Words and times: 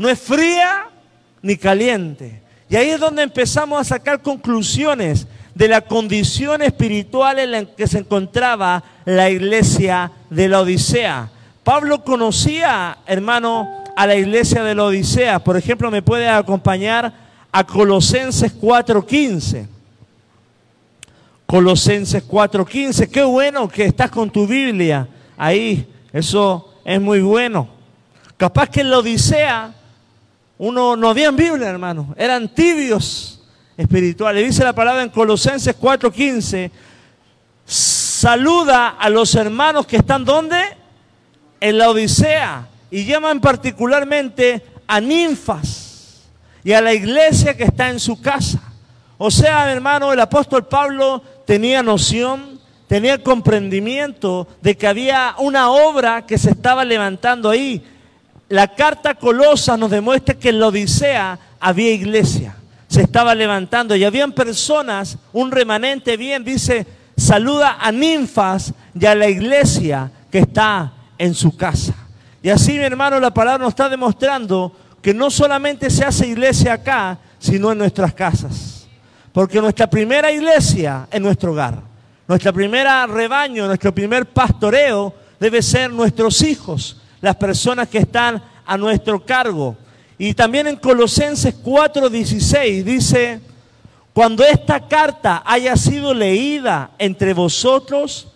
no 0.00 0.08
es 0.08 0.18
fría 0.18 0.88
ni 1.42 1.58
caliente. 1.58 2.40
Y 2.70 2.76
ahí 2.76 2.88
es 2.88 2.98
donde 2.98 3.22
empezamos 3.22 3.78
a 3.78 3.84
sacar 3.84 4.22
conclusiones 4.22 5.26
de 5.54 5.68
la 5.68 5.82
condición 5.82 6.62
espiritual 6.62 7.38
en 7.38 7.50
la 7.50 7.64
que 7.66 7.86
se 7.86 7.98
encontraba 7.98 8.82
la 9.04 9.28
iglesia 9.28 10.10
de 10.30 10.48
la 10.48 10.62
Odisea. 10.62 11.30
Pablo 11.62 12.02
conocía, 12.02 12.96
hermano, 13.04 13.68
a 13.94 14.06
la 14.06 14.14
iglesia 14.16 14.64
de 14.64 14.74
la 14.74 14.84
Odisea. 14.84 15.38
Por 15.40 15.58
ejemplo, 15.58 15.90
me 15.90 16.00
puede 16.00 16.30
acompañar 16.30 17.12
a 17.52 17.64
Colosenses 17.64 18.54
4:15. 18.58 19.66
Colosenses 21.44 22.22
4:15. 22.26 23.10
Qué 23.10 23.22
bueno 23.22 23.68
que 23.68 23.84
estás 23.84 24.10
con 24.10 24.30
tu 24.30 24.46
Biblia 24.46 25.06
ahí. 25.36 25.86
Eso 26.10 26.72
es 26.86 26.98
muy 26.98 27.20
bueno. 27.20 27.68
Capaz 28.38 28.70
que 28.70 28.80
en 28.80 28.88
la 28.88 29.00
Odisea 29.00 29.74
uno 30.60 30.94
no 30.94 31.08
había 31.08 31.30
Biblia, 31.30 31.70
hermano. 31.70 32.14
Eran 32.18 32.46
tibios 32.54 33.40
espirituales. 33.78 34.44
Dice 34.44 34.62
la 34.62 34.74
palabra 34.74 35.02
en 35.02 35.08
Colosenses 35.08 35.74
4:15. 35.74 36.70
Saluda 37.64 38.88
a 38.88 39.08
los 39.08 39.34
hermanos 39.36 39.86
que 39.86 39.96
están 39.96 40.22
donde? 40.22 40.60
En 41.60 41.78
la 41.78 41.88
Odisea. 41.88 42.68
Y 42.90 43.06
llaman 43.06 43.40
particularmente 43.40 44.62
a 44.86 45.00
ninfas 45.00 46.28
y 46.62 46.72
a 46.72 46.82
la 46.82 46.92
iglesia 46.92 47.56
que 47.56 47.64
está 47.64 47.88
en 47.88 47.98
su 47.98 48.20
casa. 48.20 48.60
O 49.16 49.30
sea, 49.30 49.72
hermano, 49.72 50.12
el 50.12 50.20
apóstol 50.20 50.66
Pablo 50.66 51.22
tenía 51.46 51.82
noción, 51.82 52.60
tenía 52.86 53.22
comprendimiento 53.22 54.46
de 54.60 54.76
que 54.76 54.86
había 54.86 55.36
una 55.38 55.70
obra 55.70 56.26
que 56.26 56.36
se 56.36 56.50
estaba 56.50 56.84
levantando 56.84 57.48
ahí. 57.48 57.82
La 58.50 58.66
carta 58.66 59.14
Colosa 59.14 59.76
nos 59.76 59.92
demuestra 59.92 60.34
que 60.34 60.48
en 60.48 60.58
la 60.58 60.66
Odisea 60.66 61.38
había 61.60 61.92
iglesia, 61.92 62.56
se 62.88 63.02
estaba 63.02 63.32
levantando 63.32 63.94
y 63.94 64.02
habían 64.02 64.32
personas, 64.32 65.18
un 65.32 65.52
remanente 65.52 66.16
bien, 66.16 66.42
dice, 66.42 66.84
saluda 67.16 67.76
a 67.80 67.92
ninfas 67.92 68.74
y 68.92 69.06
a 69.06 69.14
la 69.14 69.28
iglesia 69.28 70.10
que 70.32 70.40
está 70.40 70.92
en 71.16 71.32
su 71.32 71.56
casa. 71.56 71.94
Y 72.42 72.48
así, 72.48 72.72
mi 72.72 72.82
hermano, 72.82 73.20
la 73.20 73.32
palabra 73.32 73.62
nos 73.62 73.74
está 73.74 73.88
demostrando 73.88 74.74
que 75.00 75.14
no 75.14 75.30
solamente 75.30 75.88
se 75.88 76.04
hace 76.04 76.26
iglesia 76.26 76.72
acá, 76.72 77.18
sino 77.38 77.70
en 77.70 77.78
nuestras 77.78 78.12
casas. 78.14 78.88
Porque 79.32 79.60
nuestra 79.60 79.88
primera 79.88 80.32
iglesia 80.32 81.06
es 81.08 81.20
nuestro 81.20 81.52
hogar. 81.52 81.80
Nuestra 82.26 82.52
primera 82.52 83.06
rebaño, 83.06 83.68
nuestro 83.68 83.94
primer 83.94 84.26
pastoreo 84.26 85.14
debe 85.38 85.62
ser 85.62 85.92
nuestros 85.92 86.42
hijos, 86.42 86.99
las 87.20 87.36
personas 87.36 87.88
que 87.88 87.98
están 87.98 88.42
a 88.64 88.76
nuestro 88.76 89.24
cargo. 89.24 89.76
Y 90.18 90.34
también 90.34 90.66
en 90.66 90.76
Colosenses 90.76 91.54
4:16 91.62 92.84
dice, 92.84 93.40
cuando 94.12 94.44
esta 94.44 94.86
carta 94.86 95.42
haya 95.46 95.76
sido 95.76 96.12
leída 96.12 96.90
entre 96.98 97.32
vosotros, 97.32 98.28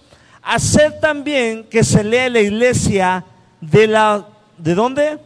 haced 0.43 0.95
también 1.01 1.65
que 1.65 1.85
se 1.85 2.03
lea 2.05 2.29
la 2.29 2.41
iglesia 2.41 3.25
de 3.61 3.87
la 3.87 4.27
¿de 4.59 4.75
dónde? 4.75 5.19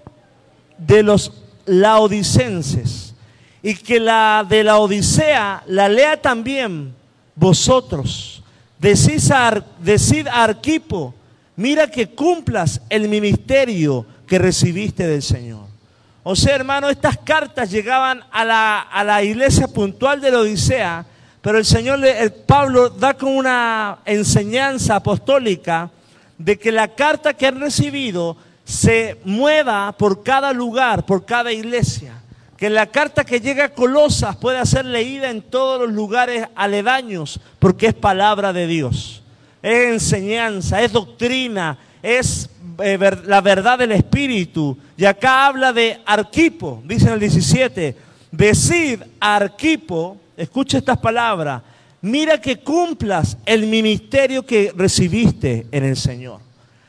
De 0.79 1.03
los 1.03 1.33
laodicenses. 1.67 3.15
Y 3.63 3.75
que 3.75 4.01
la 4.01 4.47
de 4.49 4.65
la 4.65 4.79
Odisea 4.79 5.63
la 5.67 5.89
lea 5.89 6.21
también 6.21 6.95
vosotros. 7.35 8.43
Decid 8.79 9.33
decid 9.81 10.29
a 10.29 10.45
Arquipo, 10.45 11.15
mira 11.59 11.91
que 11.91 12.11
cumplas 12.11 12.81
el 12.89 13.09
ministerio 13.09 14.07
que 14.29 14.39
recibiste 14.39 15.09
del 15.09 15.23
Señor. 15.23 15.67
O 16.23 16.37
sea, 16.37 16.55
hermano, 16.55 16.89
estas 16.89 17.19
cartas 17.19 17.71
llegaban 17.71 18.23
a 18.31 18.45
la, 18.45 18.81
a 18.81 19.03
la 19.03 19.25
iglesia 19.25 19.67
puntual 19.67 20.21
de 20.21 20.31
la 20.31 20.39
Odisea, 20.39 21.05
pero 21.43 21.59
el 21.59 21.65
Señor, 21.65 22.05
el 22.05 22.33
Pablo 22.33 22.91
da 22.91 23.15
con 23.15 23.37
una 23.37 23.99
enseñanza 24.05 24.97
apostólica 24.97 25.91
de 26.37 26.59
que 26.59 26.71
la 26.71 26.95
carta 26.95 27.35
que 27.35 27.49
han 27.49 27.61
recibido 27.61 28.37
se 28.65 29.19
mueva 29.25 29.91
por 29.99 30.23
cada 30.23 30.53
lugar, 30.53 31.07
por 31.07 31.25
cada 31.25 31.51
iglesia. 31.51 32.21
Que 32.57 32.71
la 32.71 32.87
carta 32.87 33.25
que 33.25 33.41
llega 33.41 33.65
a 33.65 33.75
Colosas 33.75 34.37
pueda 34.37 34.65
ser 34.65 34.85
leída 34.85 35.31
en 35.31 35.43
todos 35.43 35.81
los 35.81 35.93
lugares 35.93 36.47
aledaños, 36.55 37.41
porque 37.59 37.89
es 37.89 37.95
palabra 37.95 38.53
de 38.53 38.69
Dios. 38.69 39.23
Es 39.63 39.93
enseñanza, 39.93 40.81
es 40.83 40.93
doctrina, 40.93 41.79
es 42.03 42.49
eh, 42.79 42.99
la 43.25 43.41
verdad 43.41 43.79
del 43.79 43.93
Espíritu. 43.93 44.77
Y 44.97 45.05
acá 45.05 45.47
habla 45.47 45.73
de 45.73 46.01
Arquipo, 46.07 46.83
dice 46.85 47.07
en 47.07 47.15
el 47.15 47.21
17, 47.21 47.97
decid 48.31 49.01
Arquipo, 49.21 50.17
escucha 50.37 50.79
estas 50.79 50.99
palabras, 50.99 51.63
mira 52.03 52.41
que 52.41 52.59
cumplas 52.59 53.37
el 53.45 53.67
ministerio 53.67 54.45
que 54.47 54.73
recibiste 54.77 55.67
en 55.73 55.85
el 55.85 55.97
Señor. 55.97 56.41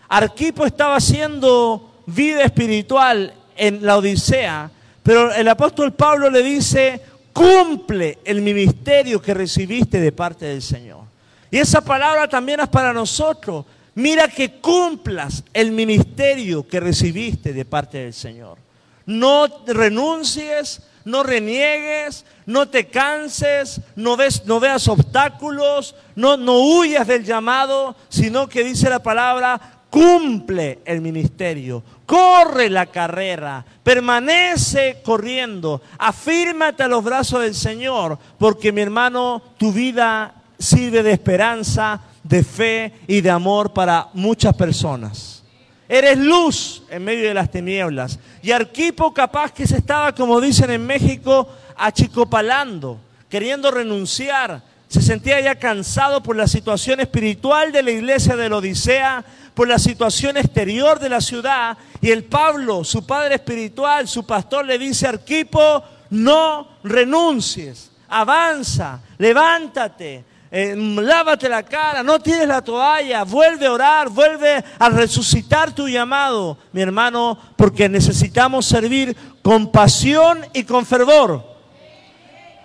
Arquipo 0.07 0.65
estaba 0.65 0.95
haciendo 0.95 2.03
vida 2.05 2.43
espiritual 2.43 3.33
en 3.55 3.85
la 3.85 3.97
Odisea, 3.97 4.71
pero 5.03 5.33
el 5.33 5.47
apóstol 5.47 5.93
Pablo 5.93 6.29
le 6.29 6.41
dice, 6.43 7.01
cumple 7.33 8.19
el 8.23 8.41
ministerio 8.41 9.21
que 9.21 9.33
recibiste 9.33 9.99
de 9.99 10.11
parte 10.11 10.45
del 10.45 10.61
Señor. 10.61 11.08
Y 11.51 11.57
esa 11.57 11.81
palabra 11.81 12.27
también 12.27 12.59
es 12.59 12.67
para 12.67 12.93
nosotros. 12.93 13.65
Mira 13.95 14.27
que 14.27 14.59
cumplas 14.59 15.43
el 15.53 15.71
ministerio 15.71 16.67
que 16.67 16.79
recibiste 16.79 17.53
de 17.53 17.65
parte 17.65 17.97
del 17.99 18.13
Señor. 18.13 18.57
No 19.05 19.47
renuncies, 19.67 20.81
no 21.05 21.23
reniegues, 21.23 22.25
no 22.45 22.69
te 22.69 22.87
canses, 22.87 23.81
no, 23.95 24.15
veas 24.15 24.87
obstáculos, 24.87 25.95
no, 26.15 26.37
no 26.37 26.59
huyas 26.59 27.07
del 27.07 27.25
llamado, 27.25 27.95
sino 28.07 28.47
que 28.47 28.63
dice 28.63 28.89
la 28.89 29.01
palabra, 29.01 29.59
cumple 29.89 30.79
el 30.85 31.01
ministerio, 31.01 31.83
corre 32.05 32.69
la 32.69 32.85
carrera, 32.85 33.65
permanece 33.83 35.01
corriendo, 35.03 35.81
afírmate 35.97 36.83
a 36.83 36.87
los 36.87 37.03
brazos 37.03 37.41
del 37.41 37.55
Señor, 37.55 38.17
porque 38.37 38.71
mi 38.71 38.81
hermano, 38.81 39.41
tu 39.57 39.73
vida 39.73 40.38
sirve 40.59 41.01
de 41.01 41.13
esperanza, 41.13 42.01
de 42.23 42.43
fe 42.43 42.93
y 43.07 43.21
de 43.21 43.31
amor 43.31 43.73
para 43.73 44.09
muchas 44.13 44.53
personas. 44.55 45.43
Eres 45.87 46.19
luz 46.19 46.83
en 46.91 47.03
medio 47.03 47.27
de 47.27 47.33
las 47.33 47.49
tinieblas. 47.49 48.19
Y 48.43 48.51
Arquipo 48.51 49.11
capaz 49.11 49.51
que 49.51 49.65
se 49.65 49.77
estaba, 49.77 50.13
como 50.13 50.39
dicen 50.39 50.69
en 50.69 50.85
México, 50.85 51.49
achicopalando, 51.75 52.99
queriendo 53.27 53.71
renunciar. 53.71 54.61
Se 54.87 55.01
sentía 55.01 55.39
ya 55.39 55.55
cansado 55.55 56.21
por 56.21 56.35
la 56.35 56.47
situación 56.47 56.99
espiritual 56.99 57.71
de 57.71 57.81
la 57.81 57.91
iglesia 57.91 58.35
de 58.35 58.49
la 58.49 58.57
Odisea, 58.57 59.25
por 59.55 59.67
la 59.67 59.79
situación 59.79 60.37
exterior 60.37 60.99
de 60.99 61.09
la 61.09 61.21
ciudad. 61.21 61.77
Y 62.01 62.11
el 62.11 62.23
Pablo, 62.23 62.83
su 62.83 63.05
padre 63.05 63.35
espiritual, 63.35 64.07
su 64.07 64.25
pastor, 64.25 64.65
le 64.65 64.77
dice 64.77 65.07
Arquipo, 65.07 65.83
no 66.11 66.67
renuncies, 66.83 67.91
avanza, 68.07 69.01
levántate, 69.17 70.23
eh, 70.51 70.75
lávate 70.75 71.47
la 71.47 71.61
cara, 71.61 72.01
no 72.01 72.19
tienes 72.19 72.47
la 72.47 72.61
toalla, 72.61 73.23
vuelve 73.23 73.67
a 73.67 73.71
orar, 73.71 74.09
vuelve 74.09 74.63
a 74.79 74.89
resucitar 74.89 75.73
tu 75.73 75.87
llamado, 75.87 76.57
mi 76.71 76.81
hermano, 76.81 77.37
porque 77.55 77.87
necesitamos 77.87 78.65
servir 78.65 79.15
con 79.43 79.71
pasión 79.71 80.39
y 80.53 80.63
con 80.63 80.85
fervor. 80.85 81.45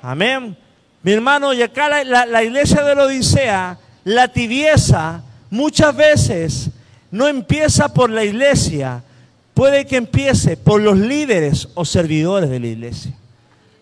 Amén. 0.00 0.56
Mi 1.02 1.12
hermano, 1.12 1.52
y 1.52 1.60
acá 1.60 2.04
la, 2.04 2.24
la 2.24 2.42
iglesia 2.42 2.82
de 2.82 2.94
la 2.94 3.04
Odisea, 3.04 3.78
la 4.04 4.28
tibieza 4.28 5.22
muchas 5.50 5.94
veces 5.94 6.70
no 7.10 7.28
empieza 7.28 7.92
por 7.92 8.08
la 8.08 8.24
iglesia, 8.24 9.02
puede 9.52 9.86
que 9.86 9.96
empiece 9.96 10.56
por 10.56 10.80
los 10.80 10.96
líderes 10.98 11.68
o 11.74 11.84
servidores 11.84 12.48
de 12.48 12.60
la 12.60 12.66
iglesia. 12.66 13.12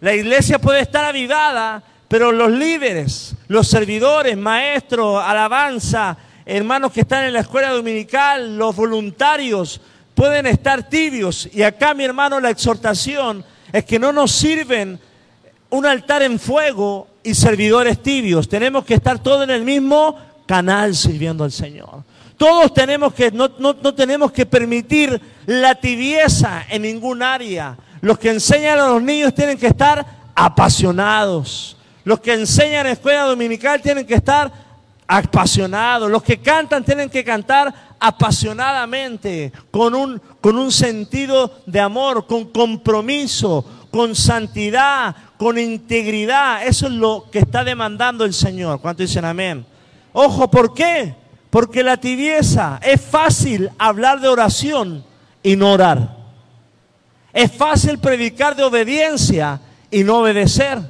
La 0.00 0.12
iglesia 0.14 0.58
puede 0.58 0.80
estar 0.80 1.04
avivada, 1.04 1.84
pero 2.12 2.30
los 2.30 2.50
líderes, 2.50 3.34
los 3.48 3.66
servidores, 3.66 4.36
maestros, 4.36 5.24
alabanza, 5.24 6.14
hermanos 6.44 6.92
que 6.92 7.00
están 7.00 7.24
en 7.24 7.32
la 7.32 7.40
escuela 7.40 7.70
dominical, 7.70 8.58
los 8.58 8.76
voluntarios, 8.76 9.80
pueden 10.14 10.46
estar 10.46 10.90
tibios. 10.90 11.48
Y 11.54 11.62
acá, 11.62 11.94
mi 11.94 12.04
hermano, 12.04 12.38
la 12.38 12.50
exhortación 12.50 13.42
es 13.72 13.86
que 13.86 13.98
no 13.98 14.12
nos 14.12 14.30
sirven 14.30 15.00
un 15.70 15.86
altar 15.86 16.20
en 16.20 16.38
fuego 16.38 17.08
y 17.22 17.34
servidores 17.34 18.02
tibios. 18.02 18.46
Tenemos 18.46 18.84
que 18.84 18.92
estar 18.92 19.18
todos 19.18 19.44
en 19.44 19.50
el 19.50 19.62
mismo 19.62 20.18
canal 20.44 20.94
sirviendo 20.94 21.44
al 21.44 21.52
Señor. 21.52 22.02
Todos 22.36 22.74
tenemos 22.74 23.14
que, 23.14 23.30
no, 23.30 23.52
no, 23.58 23.74
no 23.82 23.94
tenemos 23.94 24.32
que 24.32 24.44
permitir 24.44 25.18
la 25.46 25.76
tibieza 25.76 26.66
en 26.68 26.82
ningún 26.82 27.22
área. 27.22 27.74
Los 28.02 28.18
que 28.18 28.28
enseñan 28.28 28.80
a 28.80 28.88
los 28.88 29.02
niños 29.02 29.34
tienen 29.34 29.56
que 29.56 29.68
estar 29.68 30.04
apasionados. 30.34 31.78
Los 32.04 32.20
que 32.20 32.34
enseñan 32.34 32.86
en 32.86 32.92
escuela 32.92 33.24
dominical 33.24 33.80
tienen 33.80 34.06
que 34.06 34.14
estar 34.14 34.52
apasionados. 35.06 36.10
Los 36.10 36.22
que 36.22 36.38
cantan 36.38 36.84
tienen 36.84 37.10
que 37.10 37.24
cantar 37.24 37.72
apasionadamente, 38.00 39.52
con 39.70 39.94
un, 39.94 40.20
con 40.40 40.56
un 40.56 40.72
sentido 40.72 41.60
de 41.66 41.80
amor, 41.80 42.26
con 42.26 42.46
compromiso, 42.46 43.64
con 43.90 44.16
santidad, 44.16 45.14
con 45.36 45.58
integridad. 45.58 46.66
Eso 46.66 46.86
es 46.86 46.92
lo 46.92 47.26
que 47.30 47.40
está 47.40 47.62
demandando 47.62 48.24
el 48.24 48.34
Señor. 48.34 48.80
¿Cuánto 48.80 49.02
dicen 49.02 49.24
amén? 49.24 49.64
Ojo, 50.12 50.50
¿por 50.50 50.74
qué? 50.74 51.14
Porque 51.50 51.82
la 51.82 51.98
tibieza 51.98 52.80
es 52.82 53.00
fácil 53.00 53.70
hablar 53.78 54.20
de 54.20 54.28
oración 54.28 55.04
y 55.42 55.54
no 55.54 55.72
orar. 55.72 56.16
Es 57.32 57.52
fácil 57.52 57.98
predicar 57.98 58.56
de 58.56 58.64
obediencia 58.64 59.60
y 59.90 60.04
no 60.04 60.18
obedecer. 60.18 60.80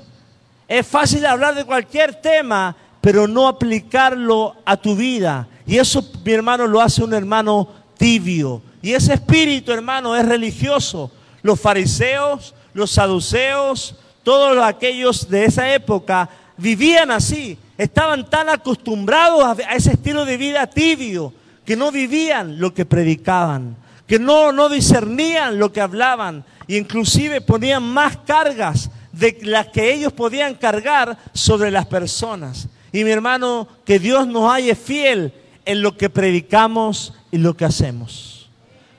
Es 0.72 0.86
fácil 0.86 1.26
hablar 1.26 1.54
de 1.54 1.66
cualquier 1.66 2.14
tema, 2.14 2.74
pero 3.02 3.28
no 3.28 3.46
aplicarlo 3.46 4.56
a 4.64 4.74
tu 4.74 4.96
vida. 4.96 5.46
Y 5.66 5.76
eso, 5.76 6.02
mi 6.24 6.32
hermano, 6.32 6.66
lo 6.66 6.80
hace 6.80 7.04
un 7.04 7.12
hermano 7.12 7.69
tibio. 7.98 8.62
Y 8.80 8.94
ese 8.94 9.12
espíritu, 9.12 9.70
hermano, 9.70 10.16
es 10.16 10.24
religioso. 10.24 11.10
Los 11.42 11.60
fariseos, 11.60 12.54
los 12.72 12.90
saduceos, 12.90 13.96
todos 14.22 14.64
aquellos 14.64 15.28
de 15.28 15.44
esa 15.44 15.74
época 15.74 16.30
vivían 16.56 17.10
así. 17.10 17.58
Estaban 17.76 18.30
tan 18.30 18.48
acostumbrados 18.48 19.44
a 19.44 19.75
ese 19.75 19.92
estilo 19.92 20.25
de 20.25 20.38
vida 20.38 20.66
tibio 20.66 21.34
que 21.66 21.76
no 21.76 21.92
vivían 21.92 22.58
lo 22.58 22.72
que 22.72 22.86
predicaban, 22.86 23.76
que 24.06 24.18
no, 24.18 24.52
no 24.52 24.70
discernían 24.70 25.58
lo 25.58 25.70
que 25.70 25.82
hablaban 25.82 26.46
e 26.66 26.78
inclusive 26.78 27.42
ponían 27.42 27.82
más 27.82 28.16
cargas 28.16 28.88
de 29.12 29.38
las 29.43 29.69
que 29.69 29.93
ellos 29.93 30.12
podían 30.12 30.55
cargar 30.55 31.19
sobre 31.32 31.70
las 31.70 31.87
personas. 31.87 32.69
Y 32.93 33.05
mi 33.05 33.11
hermano, 33.11 33.69
que 33.85 33.99
Dios 33.99 34.26
nos 34.26 34.53
haya 34.53 34.75
fiel 34.75 35.32
en 35.64 35.82
lo 35.82 35.97
que 35.97 36.11
predicamos 36.11 37.14
y 37.31 37.38
lo 37.38 37.56
que 37.56 37.64
hacemos. 37.64 38.50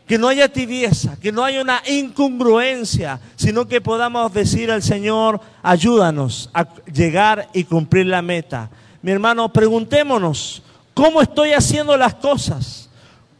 Que 0.07 0.17
no 0.17 0.27
haya 0.27 0.51
tibieza, 0.51 1.17
que 1.19 1.31
no 1.31 1.43
haya 1.43 1.61
una 1.61 1.81
incongruencia, 1.87 3.19
sino 3.35 3.67
que 3.67 3.81
podamos 3.81 4.33
decir 4.33 4.71
al 4.71 4.83
Señor, 4.83 5.39
ayúdanos 5.61 6.49
a 6.53 6.67
llegar 6.85 7.49
y 7.53 7.63
cumplir 7.63 8.07
la 8.07 8.21
meta. 8.21 8.69
Mi 9.01 9.11
hermano, 9.11 9.51
preguntémonos, 9.51 10.63
¿cómo 10.93 11.21
estoy 11.21 11.53
haciendo 11.53 11.97
las 11.97 12.15
cosas? 12.15 12.89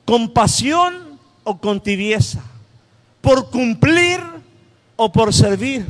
¿Con 0.06 0.30
pasión 0.30 1.20
o 1.44 1.58
con 1.60 1.82
tibieza? 1.82 2.42
¿Por 3.22 3.50
cumplir 3.50 4.20
o 4.96 5.12
por 5.12 5.34
servir? 5.34 5.86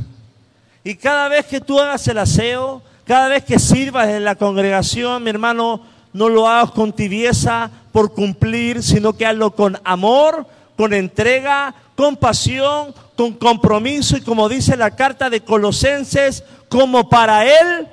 Y 0.84 0.96
cada 0.96 1.28
vez 1.28 1.46
que 1.46 1.62
tú 1.62 1.80
hagas 1.80 2.06
el 2.08 2.18
aseo, 2.18 2.82
cada 3.06 3.28
vez 3.28 3.42
que 3.42 3.58
sirvas 3.58 4.08
en 4.08 4.22
la 4.22 4.34
congregación, 4.34 5.22
mi 5.22 5.30
hermano, 5.30 5.80
no 6.12 6.28
lo 6.28 6.46
hagas 6.46 6.72
con 6.72 6.92
tibieza 6.92 7.70
por 7.90 8.12
cumplir, 8.12 8.82
sino 8.82 9.14
que 9.14 9.24
hazlo 9.24 9.54
con 9.54 9.80
amor, 9.82 10.46
con 10.76 10.92
entrega, 10.92 11.74
con 11.96 12.16
pasión, 12.16 12.94
con 13.16 13.32
compromiso 13.32 14.16
y 14.16 14.20
como 14.20 14.48
dice 14.48 14.76
la 14.76 14.90
carta 14.90 15.30
de 15.30 15.40
Colosenses, 15.40 16.44
como 16.68 17.08
para 17.08 17.44
Él, 17.44 17.88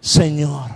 Señor. 0.00 0.70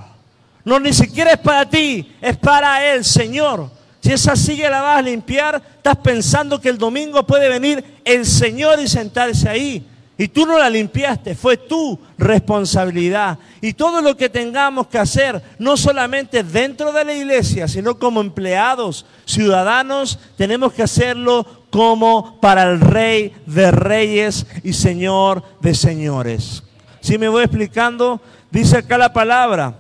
No, 0.65 0.79
ni 0.79 0.93
siquiera 0.93 1.33
es 1.33 1.39
para 1.39 1.69
ti, 1.69 2.15
es 2.21 2.37
para 2.37 2.93
Él, 2.93 3.05
Señor. 3.05 3.71
Si 4.01 4.13
esa 4.13 4.37
silla 4.37 4.71
la 4.71 4.83
vas 4.83 4.99
a 4.99 5.03
limpiar, 5.03 5.61
estás 5.77 5.97
pensando 5.97 6.61
que 6.61 6.69
el 6.69 6.79
domingo 6.79 7.27
puede 7.27 7.49
venir 7.49 8.01
el 8.05 8.25
Señor 8.25 8.79
y 8.81 8.87
sentarse 8.87 9.49
ahí. 9.49 9.87
Y 10.21 10.29
tú 10.29 10.45
no 10.45 10.59
la 10.59 10.69
limpiaste, 10.69 11.35
fue 11.35 11.57
tu 11.57 11.99
responsabilidad. 12.19 13.39
Y 13.63 13.73
todo 13.73 14.03
lo 14.03 14.19
que 14.19 14.29
tengamos 14.29 14.87
que 14.89 14.99
hacer, 14.99 15.43
no 15.59 15.79
solamente 15.79 16.45
dentro 16.45 16.93
de 16.93 17.07
la 17.07 17.15
iglesia, 17.15 17.67
sino 17.67 17.99
como 17.99 18.21
empleados, 18.21 19.07
ciudadanos, 19.25 20.19
tenemos 20.37 20.75
que 20.75 20.83
hacerlo 20.83 21.47
como 21.71 22.39
para 22.39 22.65
el 22.65 22.81
Rey 22.81 23.35
de 23.47 23.71
Reyes 23.71 24.47
y 24.63 24.75
Señor 24.75 25.43
de 25.63 25.75
Señores. 25.75 26.65
Si 27.01 27.17
me 27.17 27.31
voy 27.31 27.45
explicando, 27.45 28.21
dice 28.51 28.77
acá 28.77 28.99
la 28.99 29.15
palabra. 29.15 29.75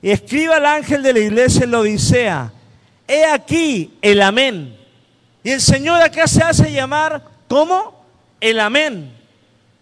Escriba 0.00 0.58
al 0.58 0.66
ángel 0.66 1.02
de 1.02 1.14
la 1.14 1.18
iglesia 1.18 1.64
en 1.64 1.72
la 1.72 1.80
Odisea. 1.80 2.52
He 3.08 3.24
aquí 3.24 3.98
el 4.02 4.22
amén. 4.22 4.78
Y 5.42 5.50
el 5.50 5.60
Señor 5.60 6.00
acá 6.00 6.28
se 6.28 6.44
hace 6.44 6.70
llamar, 6.70 7.24
¿cómo? 7.48 8.04
El 8.40 8.60
amén. 8.60 9.18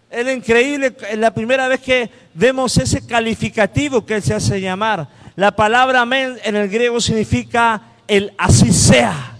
Es 0.09 0.35
increíble, 0.35 0.95
la 1.17 1.31
primera 1.31 1.67
vez 1.67 1.81
que 1.81 2.09
vemos 2.33 2.75
ese 2.77 3.05
calificativo 3.05 4.03
que 4.03 4.15
él 4.15 4.23
se 4.23 4.33
hace 4.33 4.59
llamar. 4.59 5.07
La 5.35 5.51
palabra 5.51 6.01
amén 6.01 6.37
en 6.43 6.55
el 6.55 6.67
griego 6.67 6.99
significa 6.99 7.81
el 8.07 8.33
así 8.35 8.73
sea. 8.73 9.37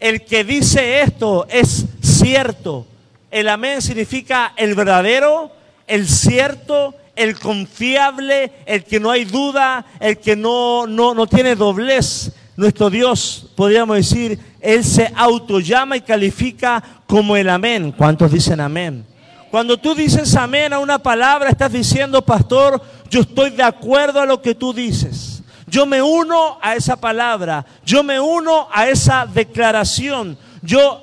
El 0.00 0.24
que 0.24 0.44
dice 0.44 1.02
esto 1.02 1.46
es 1.50 1.84
cierto. 2.00 2.86
El 3.30 3.50
amén 3.50 3.82
significa 3.82 4.54
el 4.56 4.74
verdadero, 4.74 5.52
el 5.86 6.08
cierto, 6.08 6.94
el 7.14 7.38
confiable, 7.38 8.52
el 8.64 8.84
que 8.84 9.00
no 9.00 9.10
hay 9.10 9.26
duda, 9.26 9.84
el 10.00 10.16
que 10.16 10.36
no, 10.36 10.86
no, 10.86 11.12
no 11.12 11.26
tiene 11.26 11.54
doblez. 11.54 12.32
Nuestro 12.56 12.88
Dios, 12.88 13.50
podríamos 13.54 13.96
decir, 13.96 14.38
Él 14.60 14.82
se 14.82 15.12
autollama 15.14 15.98
y 15.98 16.00
califica 16.00 16.82
como 17.06 17.36
el 17.36 17.50
amén. 17.50 17.92
¿Cuántos 17.92 18.32
dicen 18.32 18.60
amén? 18.60 19.04
Cuando 19.50 19.78
tú 19.78 19.94
dices 19.94 20.34
amén 20.36 20.72
a 20.72 20.78
una 20.78 20.98
palabra, 20.98 21.48
estás 21.48 21.72
diciendo, 21.72 22.20
pastor, 22.22 22.82
yo 23.08 23.20
estoy 23.22 23.50
de 23.50 23.62
acuerdo 23.62 24.20
a 24.20 24.26
lo 24.26 24.42
que 24.42 24.54
tú 24.54 24.72
dices. 24.74 25.42
Yo 25.66 25.86
me 25.86 26.02
uno 26.02 26.58
a 26.60 26.74
esa 26.74 26.96
palabra, 26.96 27.64
yo 27.84 28.02
me 28.02 28.20
uno 28.20 28.68
a 28.72 28.88
esa 28.88 29.26
declaración, 29.26 30.38
yo, 30.62 31.02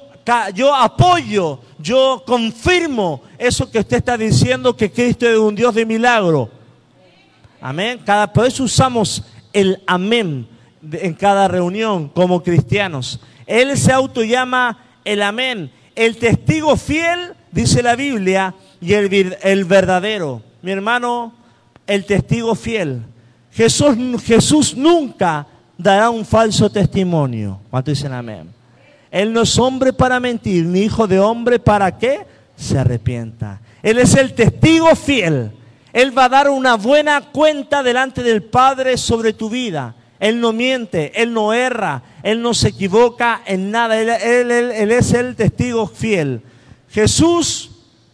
yo 0.54 0.76
apoyo, 0.76 1.60
yo 1.78 2.24
confirmo 2.26 3.22
eso 3.38 3.70
que 3.70 3.80
usted 3.80 3.98
está 3.98 4.18
diciendo, 4.18 4.76
que 4.76 4.92
Cristo 4.92 5.28
es 5.28 5.38
un 5.38 5.56
Dios 5.56 5.74
de 5.76 5.86
milagro. 5.86 6.50
Amén. 7.62 8.02
Cada, 8.06 8.32
por 8.32 8.46
eso 8.46 8.64
usamos 8.64 9.24
el 9.54 9.82
amén 9.88 10.48
en 10.92 11.14
cada 11.14 11.48
reunión 11.48 12.10
como 12.10 12.44
cristianos. 12.44 13.20
Él 13.48 13.76
se 13.78 13.92
auto 13.92 14.24
llama 14.24 14.84
el 15.04 15.22
amén. 15.22 15.72
El 15.96 16.18
testigo 16.18 16.76
fiel 16.76 17.34
dice 17.56 17.82
la 17.82 17.96
Biblia, 17.96 18.54
y 18.82 18.94
el, 18.94 19.38
el 19.42 19.66
verdadero. 19.66 20.44
Mi 20.62 20.72
hermano, 20.72 21.34
el 21.88 22.06
testigo 22.06 22.54
fiel. 22.54 23.02
Jesús, 23.52 23.96
Jesús 24.24 24.76
nunca 24.76 25.48
dará 25.78 26.10
un 26.10 26.26
falso 26.26 26.70
testimonio. 26.70 27.62
¿Cuánto 27.72 27.92
dicen 27.92 28.12
amén? 28.12 28.50
Él 29.10 29.32
no 29.32 29.44
es 29.44 29.58
hombre 29.58 29.94
para 29.94 30.20
mentir, 30.20 30.66
ni 30.66 30.82
hijo 30.82 31.08
de 31.08 31.20
hombre 31.20 31.58
para 31.58 31.98
que 31.98 32.26
se 32.58 32.78
arrepienta. 32.78 33.62
Él 33.82 34.00
es 34.00 34.16
el 34.16 34.34
testigo 34.34 34.94
fiel. 34.96 35.52
Él 35.94 36.18
va 36.18 36.26
a 36.26 36.30
dar 36.30 36.50
una 36.50 36.76
buena 36.76 37.22
cuenta 37.32 37.82
delante 37.82 38.22
del 38.22 38.44
Padre 38.44 38.98
sobre 38.98 39.32
tu 39.32 39.50
vida. 39.50 39.96
Él 40.20 40.42
no 40.42 40.52
miente, 40.52 41.14
Él 41.22 41.32
no 41.32 41.54
erra, 41.54 42.04
Él 42.22 42.42
no 42.42 42.54
se 42.54 42.70
equivoca 42.70 43.42
en 43.46 43.72
nada. 43.72 43.98
Él, 43.98 44.52
él 44.52 44.92
es 44.92 45.14
el 45.14 45.38
testigo 45.38 45.88
fiel. 45.88 46.42
Jesús 46.96 47.72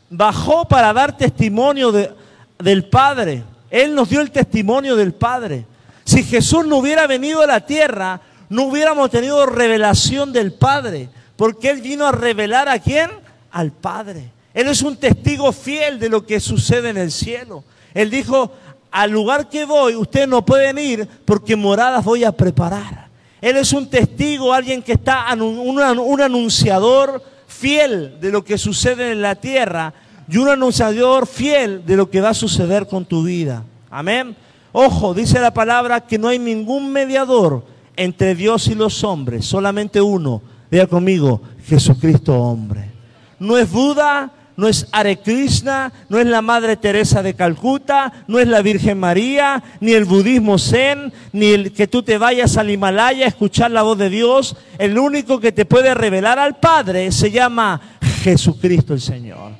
bajó 0.09 0.67
para 0.67 0.91
dar 0.91 1.15
testimonio 1.15 1.91
del 1.91 2.85
Padre. 2.85 3.43
Él 3.69 3.93
nos 3.93 4.09
dio 4.09 4.21
el 4.21 4.31
testimonio 4.31 4.95
del 4.95 5.13
Padre. 5.13 5.67
Si 6.03 6.23
Jesús 6.23 6.65
no 6.65 6.77
hubiera 6.77 7.05
venido 7.05 7.43
a 7.43 7.45
la 7.45 7.63
tierra, 7.63 8.19
no 8.49 8.63
hubiéramos 8.63 9.11
tenido 9.11 9.45
revelación 9.45 10.33
del 10.33 10.53
Padre. 10.53 11.09
Porque 11.35 11.69
Él 11.69 11.81
vino 11.81 12.07
a 12.07 12.11
revelar 12.11 12.69
a 12.69 12.79
quién? 12.79 13.11
Al 13.51 13.71
Padre. 13.71 14.31
Él 14.51 14.67
es 14.67 14.81
un 14.81 14.97
testigo 14.97 15.51
fiel 15.51 15.99
de 15.99 16.09
lo 16.09 16.25
que 16.25 16.39
sucede 16.39 16.89
en 16.89 16.97
el 16.97 17.11
cielo. 17.11 17.63
Él 17.93 18.09
dijo, 18.09 18.51
al 18.89 19.11
lugar 19.11 19.47
que 19.47 19.63
voy, 19.63 19.95
ustedes 19.95 20.27
no 20.27 20.43
pueden 20.43 20.79
ir 20.79 21.07
porque 21.23 21.55
moradas 21.55 22.03
voy 22.03 22.23
a 22.23 22.31
preparar. 22.31 23.09
Él 23.41 23.57
es 23.57 23.73
un 23.73 23.87
testigo, 23.87 24.51
alguien 24.51 24.81
que 24.81 24.93
está, 24.93 25.27
un 25.35 26.19
anunciador 26.19 27.21
fiel 27.51 28.17
de 28.19 28.31
lo 28.31 28.43
que 28.43 28.57
sucede 28.57 29.11
en 29.11 29.21
la 29.21 29.35
tierra 29.35 29.93
y 30.27 30.37
un 30.37 30.49
anunciador 30.49 31.27
fiel 31.27 31.85
de 31.85 31.97
lo 31.97 32.09
que 32.09 32.21
va 32.21 32.29
a 32.29 32.33
suceder 32.33 32.87
con 32.87 33.05
tu 33.05 33.23
vida. 33.23 33.63
Amén. 33.89 34.35
Ojo, 34.71 35.13
dice 35.13 35.39
la 35.39 35.53
palabra 35.53 36.01
que 36.01 36.17
no 36.17 36.29
hay 36.29 36.39
ningún 36.39 36.91
mediador 36.91 37.65
entre 37.97 38.33
Dios 38.35 38.67
y 38.67 38.75
los 38.75 39.03
hombres, 39.03 39.45
solamente 39.45 40.01
uno. 40.01 40.41
Vea 40.71 40.87
conmigo, 40.87 41.41
Jesucristo 41.65 42.33
hombre. 42.39 42.89
No 43.37 43.57
es 43.57 43.69
Buda, 43.69 44.31
no 44.61 44.67
es 44.67 44.85
Hare 44.91 45.17
Krishna, 45.17 45.91
no 46.07 46.19
es 46.19 46.27
la 46.27 46.43
Madre 46.43 46.77
Teresa 46.77 47.23
de 47.23 47.33
Calcuta, 47.33 48.13
no 48.27 48.37
es 48.37 48.47
la 48.47 48.61
Virgen 48.61 48.99
María, 48.99 49.63
ni 49.79 49.93
el 49.93 50.05
budismo 50.05 50.59
zen, 50.59 51.11
ni 51.31 51.47
el 51.47 51.73
que 51.73 51.87
tú 51.87 52.03
te 52.03 52.19
vayas 52.19 52.57
al 52.57 52.69
Himalaya 52.69 53.25
a 53.25 53.29
escuchar 53.29 53.71
la 53.71 53.81
voz 53.81 53.97
de 53.97 54.11
Dios. 54.11 54.55
El 54.77 54.99
único 54.99 55.39
que 55.39 55.51
te 55.51 55.65
puede 55.65 55.95
revelar 55.95 56.37
al 56.37 56.59
Padre 56.59 57.11
se 57.11 57.31
llama 57.31 57.81
Jesucristo 58.21 58.93
el 58.93 59.01
Señor. 59.01 59.53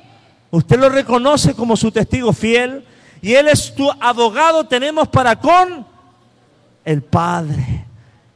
Usted 0.52 0.78
lo 0.78 0.88
reconoce 0.88 1.54
como 1.54 1.76
su 1.76 1.90
testigo 1.90 2.32
fiel 2.32 2.84
y 3.20 3.34
Él 3.34 3.48
es 3.48 3.74
tu 3.74 3.90
abogado, 3.98 4.68
tenemos 4.68 5.08
para 5.08 5.34
con 5.34 5.84
el 6.84 7.02
Padre. 7.02 7.86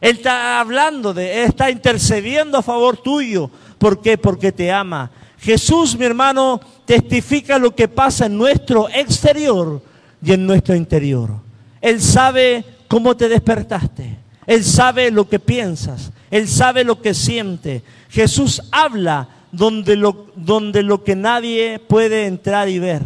Él 0.01 0.17
está 0.17 0.59
hablando 0.59 1.15
de, 1.15 1.45
está 1.45 1.71
intercediendo 1.71 2.59
a 2.59 2.63
favor 2.63 2.97
tuyo. 2.97 3.53
¿Por 3.79 4.03
qué? 4.03 4.19
Porque 4.19 4.51
te 4.51 4.73
ama. 4.73 5.13
Jesús, 5.47 5.97
mi 5.97 6.05
hermano, 6.05 6.61
testifica 6.85 7.57
lo 7.57 7.73
que 7.73 7.87
pasa 7.87 8.27
en 8.27 8.37
nuestro 8.37 8.89
exterior 8.89 9.81
y 10.21 10.33
en 10.33 10.45
nuestro 10.45 10.75
interior. 10.75 11.37
Él 11.81 12.03
sabe 12.03 12.65
cómo 12.89 13.17
te 13.17 13.29
despertaste. 13.29 14.17
Él 14.45 14.65
sabe 14.65 15.13
lo 15.13 15.29
que 15.29 15.39
piensas. 15.39 16.11
Él 16.33 16.49
sabe 16.49 16.83
lo 16.83 17.01
que 17.01 17.15
siente. 17.15 17.85
Jesús 18.09 18.61
habla 18.73 19.29
donde 19.53 19.95
lo, 19.95 20.27
donde 20.35 20.83
lo 20.83 21.05
que 21.05 21.15
nadie 21.15 21.79
puede 21.79 22.27
entrar 22.27 22.69
y 22.69 22.81
ver. 22.81 23.03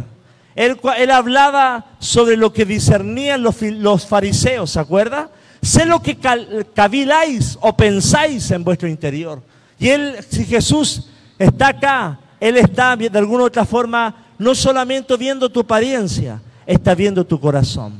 Él, 0.55 0.79
hablaba 1.11 1.91
sobre 1.99 2.37
lo 2.37 2.51
que 2.51 2.65
discernían 2.65 3.43
los, 3.43 3.61
los 3.61 4.07
fariseos, 4.07 4.71
¿se 4.71 4.79
acuerda? 4.79 5.29
Sé 5.61 5.85
lo 5.85 6.01
que 6.01 6.17
caviláis 6.73 7.55
o 7.61 7.77
pensáis 7.77 8.49
en 8.49 8.63
vuestro 8.63 8.87
interior. 8.87 9.43
Y 9.77 9.89
él, 9.89 10.15
si 10.27 10.43
Jesús 10.43 11.07
está 11.37 11.67
acá, 11.67 12.19
él 12.41 12.57
está 12.57 12.97
de 12.97 13.17
alguna 13.17 13.43
u 13.43 13.45
otra 13.45 13.65
forma 13.65 14.15
no 14.39 14.55
solamente 14.55 15.15
viendo 15.15 15.47
tu 15.47 15.59
apariencia, 15.59 16.41
está 16.65 16.95
viendo 16.95 17.23
tu 17.23 17.39
corazón. 17.39 17.93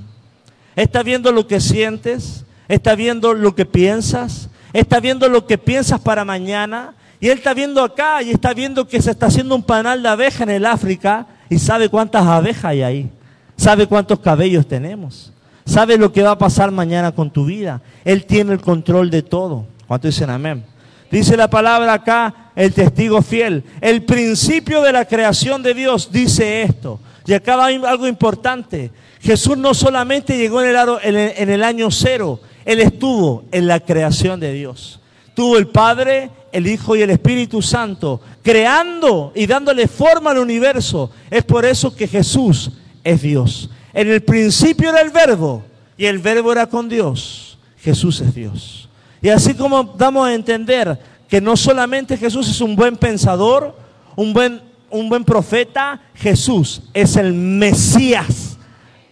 Está 0.75 1.03
viendo 1.03 1.31
lo 1.31 1.45
que 1.45 1.61
sientes, 1.61 2.43
está 2.67 2.95
viendo 2.95 3.35
lo 3.35 3.53
que 3.53 3.67
piensas, 3.67 4.49
está 4.73 4.99
viendo 4.99 5.29
lo 5.29 5.45
que 5.45 5.59
piensas 5.59 5.99
para 5.99 6.25
mañana. 6.25 6.95
Y 7.19 7.29
él 7.29 7.37
está 7.37 7.53
viendo 7.53 7.83
acá 7.83 8.23
y 8.23 8.31
está 8.31 8.51
viendo 8.55 8.87
que 8.87 8.99
se 8.99 9.11
está 9.11 9.27
haciendo 9.27 9.53
un 9.53 9.61
panal 9.61 10.01
de 10.01 10.09
abeja 10.09 10.43
en 10.43 10.49
el 10.49 10.65
África 10.65 11.27
y 11.47 11.59
sabe 11.59 11.87
cuántas 11.87 12.25
abejas 12.25 12.65
hay 12.65 12.81
ahí. 12.81 13.11
Sabe 13.55 13.85
cuántos 13.85 14.21
cabellos 14.21 14.65
tenemos. 14.65 15.31
Sabe 15.65 15.99
lo 15.99 16.11
que 16.11 16.23
va 16.23 16.31
a 16.31 16.37
pasar 16.39 16.71
mañana 16.71 17.11
con 17.11 17.29
tu 17.29 17.45
vida. 17.45 17.79
Él 18.03 18.25
tiene 18.25 18.53
el 18.53 18.61
control 18.61 19.11
de 19.11 19.21
todo. 19.21 19.67
¿Cuántos 19.85 20.15
dicen 20.15 20.31
amén? 20.31 20.70
Dice 21.11 21.35
la 21.35 21.49
palabra 21.49 21.93
acá, 21.93 22.51
el 22.55 22.73
testigo 22.73 23.21
fiel. 23.21 23.63
El 23.81 24.03
principio 24.03 24.81
de 24.81 24.93
la 24.93 25.05
creación 25.05 25.61
de 25.61 25.73
Dios 25.73 26.11
dice 26.11 26.63
esto. 26.63 26.99
Y 27.25 27.33
acá 27.33 27.55
va 27.57 27.65
algo 27.65 28.07
importante. 28.07 28.91
Jesús 29.21 29.57
no 29.57 29.73
solamente 29.73 30.37
llegó 30.37 30.61
en 30.63 30.69
el, 30.69 31.33
en 31.35 31.49
el 31.49 31.63
año 31.63 31.91
cero, 31.91 32.39
Él 32.65 32.79
estuvo 32.79 33.43
en 33.51 33.67
la 33.67 33.79
creación 33.79 34.39
de 34.39 34.53
Dios. 34.53 34.99
Tuvo 35.35 35.57
el 35.57 35.67
Padre, 35.67 36.31
el 36.51 36.65
Hijo 36.67 36.95
y 36.95 37.01
el 37.01 37.11
Espíritu 37.11 37.61
Santo, 37.61 38.21
creando 38.41 39.31
y 39.35 39.45
dándole 39.45 39.87
forma 39.87 40.31
al 40.31 40.39
universo. 40.39 41.11
Es 41.29 41.43
por 41.43 41.65
eso 41.65 41.95
que 41.95 42.07
Jesús 42.07 42.71
es 43.03 43.21
Dios. 43.21 43.69
En 43.93 44.09
el 44.09 44.21
principio 44.21 44.89
era 44.89 45.01
el 45.01 45.09
verbo 45.09 45.63
y 45.97 46.05
el 46.05 46.19
verbo 46.19 46.51
era 46.51 46.67
con 46.67 46.89
Dios. 46.89 47.57
Jesús 47.79 48.21
es 48.21 48.33
Dios. 48.33 48.89
Y 49.21 49.29
así 49.29 49.53
como 49.53 49.83
damos 49.83 50.27
a 50.27 50.33
entender 50.33 50.99
que 51.27 51.39
no 51.39 51.55
solamente 51.55 52.17
Jesús 52.17 52.49
es 52.49 52.59
un 52.61 52.75
buen 52.75 52.97
pensador, 52.97 53.75
un 54.15 54.33
buen, 54.33 54.61
un 54.89 55.07
buen 55.09 55.23
profeta, 55.23 56.01
Jesús 56.15 56.83
es 56.93 57.15
el 57.15 57.33
Mesías. 57.33 58.57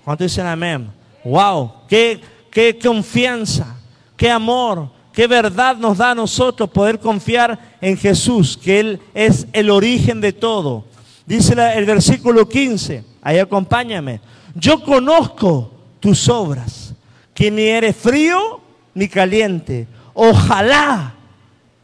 ¿Cuánto 0.04 0.24
dicen 0.24 0.46
amén? 0.46 0.90
¡Wow! 1.24 1.72
¡Qué, 1.88 2.20
qué 2.52 2.78
confianza! 2.78 3.76
¡Qué 4.18 4.30
amor! 4.30 5.00
qué 5.20 5.28
verdad 5.28 5.76
nos 5.76 5.98
da 5.98 6.12
a 6.12 6.16
nosotros 6.16 6.70
poder 6.70 6.98
confiar 6.98 7.60
en 7.82 7.98
Jesús, 7.98 8.58
que 8.58 8.80
Él 8.80 9.02
es 9.14 9.48
el 9.52 9.70
origen 9.70 10.22
de 10.22 10.32
todo. 10.32 10.86
Dice 11.26 11.54
el 11.76 11.84
versículo 11.84 12.48
15, 12.48 13.04
ahí 13.22 13.38
acompáñame. 13.38 14.22
Yo 14.56 14.82
conozco 14.82 15.74
tus 16.00 16.30
obras, 16.30 16.94
que 17.34 17.52
ni 17.52 17.64
eres 17.64 17.98
frío 17.98 18.62
ni 18.94 19.10
caliente. 19.10 19.88
Ojalá 20.22 21.14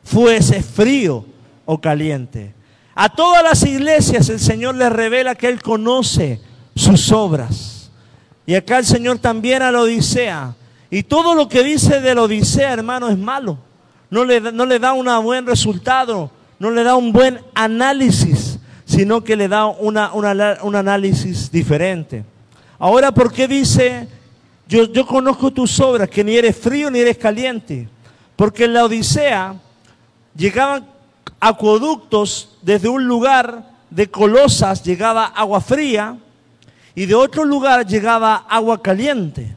fuese 0.03 0.61
frío 0.61 1.23
o 1.63 1.79
caliente. 1.79 2.53
A 2.93 3.07
todas 3.07 3.41
las 3.41 3.63
iglesias 3.63 4.27
el 4.27 4.41
Señor 4.41 4.75
les 4.75 4.91
revela 4.91 5.35
que 5.35 5.47
Él 5.47 5.61
conoce 5.61 6.41
sus 6.75 7.13
obras. 7.13 7.89
Y 8.45 8.55
acá 8.55 8.79
el 8.79 8.85
Señor 8.85 9.19
también 9.19 9.61
a 9.61 9.71
la 9.71 9.79
Odisea 9.79 10.53
y 10.89 11.03
todo 11.03 11.33
lo 11.33 11.47
que 11.47 11.63
dice 11.63 12.01
de 12.01 12.13
la 12.13 12.23
Odisea, 12.23 12.73
hermano, 12.73 13.07
es 13.07 13.17
malo. 13.17 13.57
No 14.09 14.25
le, 14.25 14.41
da 14.79 14.91
un 14.91 15.23
buen 15.23 15.45
resultado, 15.45 16.29
no 16.59 16.71
le 16.71 16.83
da 16.83 16.97
un 16.97 17.13
buen 17.13 17.39
análisis, 17.53 18.59
sino 18.83 19.23
que 19.23 19.37
le 19.37 19.47
da 19.47 19.67
un 19.67 20.75
análisis 20.75 21.49
diferente. 21.49 22.25
Ahora, 22.77 23.13
¿por 23.13 23.31
qué 23.31 23.47
dice, 23.47 24.09
yo, 24.67 24.91
yo 24.91 25.07
conozco 25.07 25.51
tus 25.51 25.79
obras, 25.79 26.09
que 26.09 26.21
ni 26.21 26.35
eres 26.35 26.57
frío 26.57 26.91
ni 26.91 26.99
eres 26.99 27.17
caliente? 27.17 27.94
Porque 28.35 28.65
en 28.65 28.73
la 28.73 28.85
Odisea 28.85 29.55
llegaban 30.35 30.85
acueductos 31.39 32.57
desde 32.61 32.89
un 32.89 33.05
lugar 33.05 33.71
de 33.89 34.09
Colosas, 34.09 34.83
llegaba 34.83 35.25
agua 35.25 35.61
fría, 35.61 36.17
y 36.95 37.05
de 37.05 37.15
otro 37.15 37.43
lugar 37.43 37.85
llegaba 37.85 38.45
agua 38.49 38.81
caliente. 38.81 39.55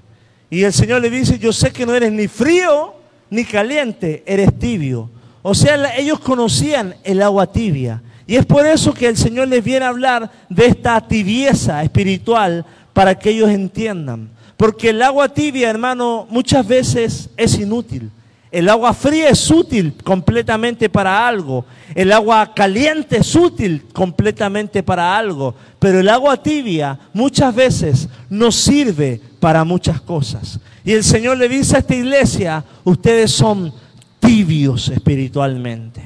Y 0.51 0.65
el 0.65 0.73
Señor 0.73 1.03
le 1.03 1.11
dice, 1.11 1.39
yo 1.39 1.53
sé 1.53 1.73
que 1.73 1.87
no 1.87 1.95
eres 1.95 2.13
ni 2.13 2.27
frío 2.27 2.95
ni 3.31 3.45
caliente, 3.45 4.23
eres 4.27 4.59
tibio. 4.59 5.11
O 5.43 5.55
sea, 5.55 5.97
ellos 5.97 6.19
conocían 6.21 6.97
el 7.05 7.23
agua 7.23 7.51
tibia. 7.51 8.03
Y 8.27 8.37
es 8.37 8.45
por 8.45 8.67
eso 8.67 8.93
que 8.93 9.07
el 9.07 9.17
Señor 9.17 9.49
les 9.49 9.65
viene 9.65 9.87
a 9.87 9.89
hablar 9.89 10.31
de 10.49 10.67
esta 10.67 11.01
tibieza 11.01 11.83
espiritual 11.83 12.67
para 12.93 13.19
que 13.19 13.31
ellos 13.31 13.51
entiendan. 13.51 14.31
Porque 14.57 14.91
el 14.91 15.01
agua 15.03 15.29
tibia, 15.29 15.71
hermano, 15.71 16.27
muchas 16.29 16.67
veces 16.67 17.31
es 17.37 17.59
inútil. 17.59 18.11
El 18.50 18.69
agua 18.69 18.95
fría 18.95 19.28
es 19.28 19.50
útil 19.50 19.95
completamente 20.02 20.88
para 20.88 21.28
algo. 21.28 21.67
El 21.95 22.12
agua 22.12 22.55
caliente 22.55 23.19
es 23.19 23.35
útil 23.35 23.85
completamente 23.93 24.83
para 24.83 25.17
algo. 25.17 25.55
Pero 25.78 26.00
el 26.00 26.09
agua 26.09 26.43
tibia 26.43 26.99
muchas 27.12 27.55
veces 27.55 28.09
no 28.31 28.50
sirve 28.50 29.21
para 29.38 29.64
muchas 29.64 30.00
cosas. 30.00 30.59
Y 30.83 30.93
el 30.93 31.05
Señor 31.05 31.37
le 31.37 31.49
dice 31.49 31.76
a 31.76 31.81
esta 31.81 31.95
iglesia, 31.95 32.64
ustedes 32.85 33.31
son 33.33 33.73
tibios 34.19 34.88
espiritualmente. 34.88 36.02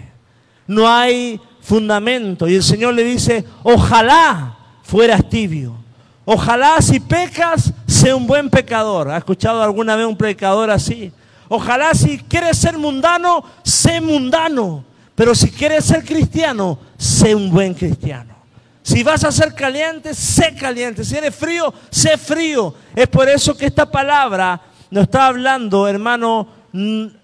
No 0.66 0.88
hay 0.88 1.40
fundamento. 1.60 2.48
Y 2.48 2.56
el 2.56 2.62
Señor 2.64 2.94
le 2.94 3.04
dice, 3.04 3.44
ojalá 3.62 4.56
fueras 4.82 5.28
tibio. 5.28 5.76
Ojalá 6.24 6.80
si 6.80 6.98
pecas, 6.98 7.72
sea 7.86 8.16
un 8.16 8.26
buen 8.26 8.50
pecador. 8.50 9.10
¿Ha 9.10 9.18
escuchado 9.18 9.62
alguna 9.62 9.94
vez 9.94 10.06
un 10.06 10.16
predicador 10.16 10.70
así? 10.70 11.12
Ojalá 11.54 11.92
si 11.92 12.16
quieres 12.16 12.56
ser 12.56 12.78
mundano, 12.78 13.44
sé 13.62 14.00
mundano. 14.00 14.82
Pero 15.14 15.34
si 15.34 15.50
quieres 15.50 15.84
ser 15.84 16.02
cristiano, 16.02 16.78
sé 16.96 17.34
un 17.34 17.50
buen 17.50 17.74
cristiano. 17.74 18.34
Si 18.82 19.02
vas 19.02 19.22
a 19.22 19.30
ser 19.30 19.52
caliente, 19.52 20.14
sé 20.14 20.54
caliente. 20.54 21.04
Si 21.04 21.14
eres 21.14 21.34
frío, 21.34 21.74
sé 21.90 22.16
frío. 22.16 22.74
Es 22.96 23.06
por 23.06 23.28
eso 23.28 23.54
que 23.54 23.66
esta 23.66 23.84
palabra 23.84 24.62
nos 24.90 25.02
está 25.02 25.26
hablando, 25.26 25.86
hermano, 25.86 26.48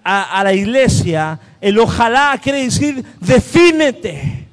a, 0.05 0.43
la 0.45 0.53
iglesia. 0.53 1.41
El 1.59 1.79
ojalá 1.79 2.39
quiere 2.43 2.65
decir 2.65 3.03
defínete. 3.21 4.47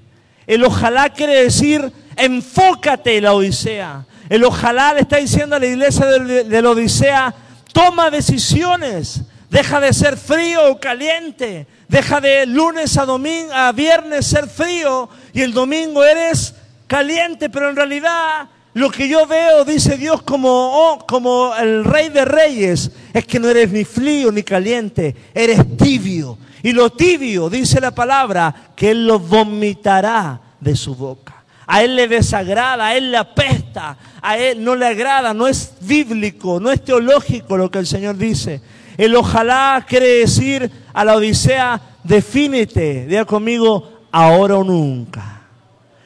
El 0.47 0.63
ojalá 0.63 1.09
quiere 1.09 1.43
decir 1.43 1.91
enfócate 2.15 3.17
en 3.17 3.25
la 3.25 3.33
Odisea. 3.33 4.05
El 4.29 4.45
ojalá 4.45 4.93
le 4.93 5.01
está 5.01 5.17
diciendo 5.17 5.57
a 5.57 5.59
la 5.59 5.65
iglesia 5.65 6.05
de 6.05 6.61
la 6.61 6.69
Odisea, 6.69 7.35
toma 7.73 8.09
decisiones. 8.09 9.25
Deja 9.55 9.79
de 9.79 9.93
ser 9.93 10.17
frío 10.17 10.69
o 10.69 10.79
caliente. 10.81 11.65
Deja 11.87 12.19
de 12.19 12.45
lunes 12.45 12.97
a 12.97 13.05
domingo, 13.05 13.53
a 13.53 13.71
viernes 13.71 14.27
ser 14.27 14.49
frío 14.49 15.07
y 15.31 15.43
el 15.43 15.53
domingo 15.53 16.03
eres 16.03 16.53
caliente, 16.87 17.49
pero 17.49 17.69
en 17.69 17.77
realidad 17.77 18.49
lo 18.73 18.91
que 18.91 19.07
yo 19.07 19.25
veo, 19.25 19.63
dice 19.63 19.95
Dios, 19.95 20.23
como, 20.23 20.49
oh, 20.49 21.05
como 21.07 21.55
el 21.55 21.85
rey 21.85 22.09
de 22.09 22.25
reyes, 22.25 22.91
es 23.13 23.25
que 23.25 23.39
no 23.39 23.47
eres 23.47 23.71
ni 23.71 23.85
frío 23.85 24.29
ni 24.29 24.43
caliente, 24.43 25.15
eres 25.33 25.77
tibio. 25.77 26.37
Y 26.61 26.73
lo 26.73 26.89
tibio, 26.89 27.49
dice 27.49 27.79
la 27.79 27.95
palabra, 27.95 28.53
que 28.75 28.91
Él 28.91 29.07
lo 29.07 29.19
vomitará 29.19 30.37
de 30.59 30.75
su 30.75 30.95
boca. 30.95 31.45
A 31.65 31.81
Él 31.81 31.95
le 31.95 32.09
desagrada, 32.09 32.87
a 32.87 32.97
Él 32.97 33.09
le 33.09 33.17
apesta, 33.17 33.97
a 34.21 34.37
Él 34.37 34.61
no 34.61 34.75
le 34.75 34.85
agrada, 34.85 35.33
no 35.33 35.47
es 35.47 35.75
bíblico, 35.79 36.59
no 36.59 36.73
es 36.73 36.83
teológico 36.83 37.55
lo 37.55 37.71
que 37.71 37.79
el 37.79 37.87
Señor 37.87 38.17
dice. 38.17 38.61
El 38.97 39.15
ojalá 39.15 39.85
quiere 39.87 40.07
decir 40.19 40.69
a 40.93 41.03
la 41.03 41.15
Odisea, 41.15 41.81
defínete, 42.03 43.05
diga 43.07 43.25
conmigo, 43.25 44.07
ahora 44.11 44.57
o 44.57 44.63
nunca. 44.63 45.41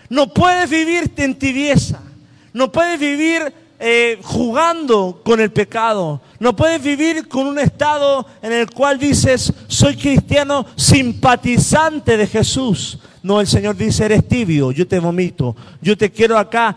No 0.09 0.33
puedes 0.33 0.69
vivir 0.69 1.11
en 1.17 1.35
tibieza, 1.37 2.01
no 2.53 2.71
puedes 2.71 2.99
vivir 2.99 3.53
eh, 3.79 4.19
jugando 4.23 5.21
con 5.23 5.39
el 5.39 5.51
pecado, 5.51 6.19
no 6.39 6.55
puedes 6.55 6.81
vivir 6.81 7.27
con 7.27 7.45
un 7.45 7.59
estado 7.59 8.25
en 8.41 8.51
el 8.51 8.69
cual 8.71 8.97
dices, 8.97 9.53
soy 9.67 9.95
cristiano 9.95 10.65
simpatizante 10.75 12.17
de 12.17 12.27
Jesús. 12.27 12.99
No, 13.21 13.39
el 13.39 13.47
Señor 13.47 13.75
dice, 13.75 14.05
eres 14.05 14.27
tibio, 14.27 14.71
yo 14.71 14.87
te 14.87 14.99
vomito, 14.99 15.55
yo 15.81 15.97
te 15.97 16.09
quiero 16.09 16.37
acá 16.37 16.75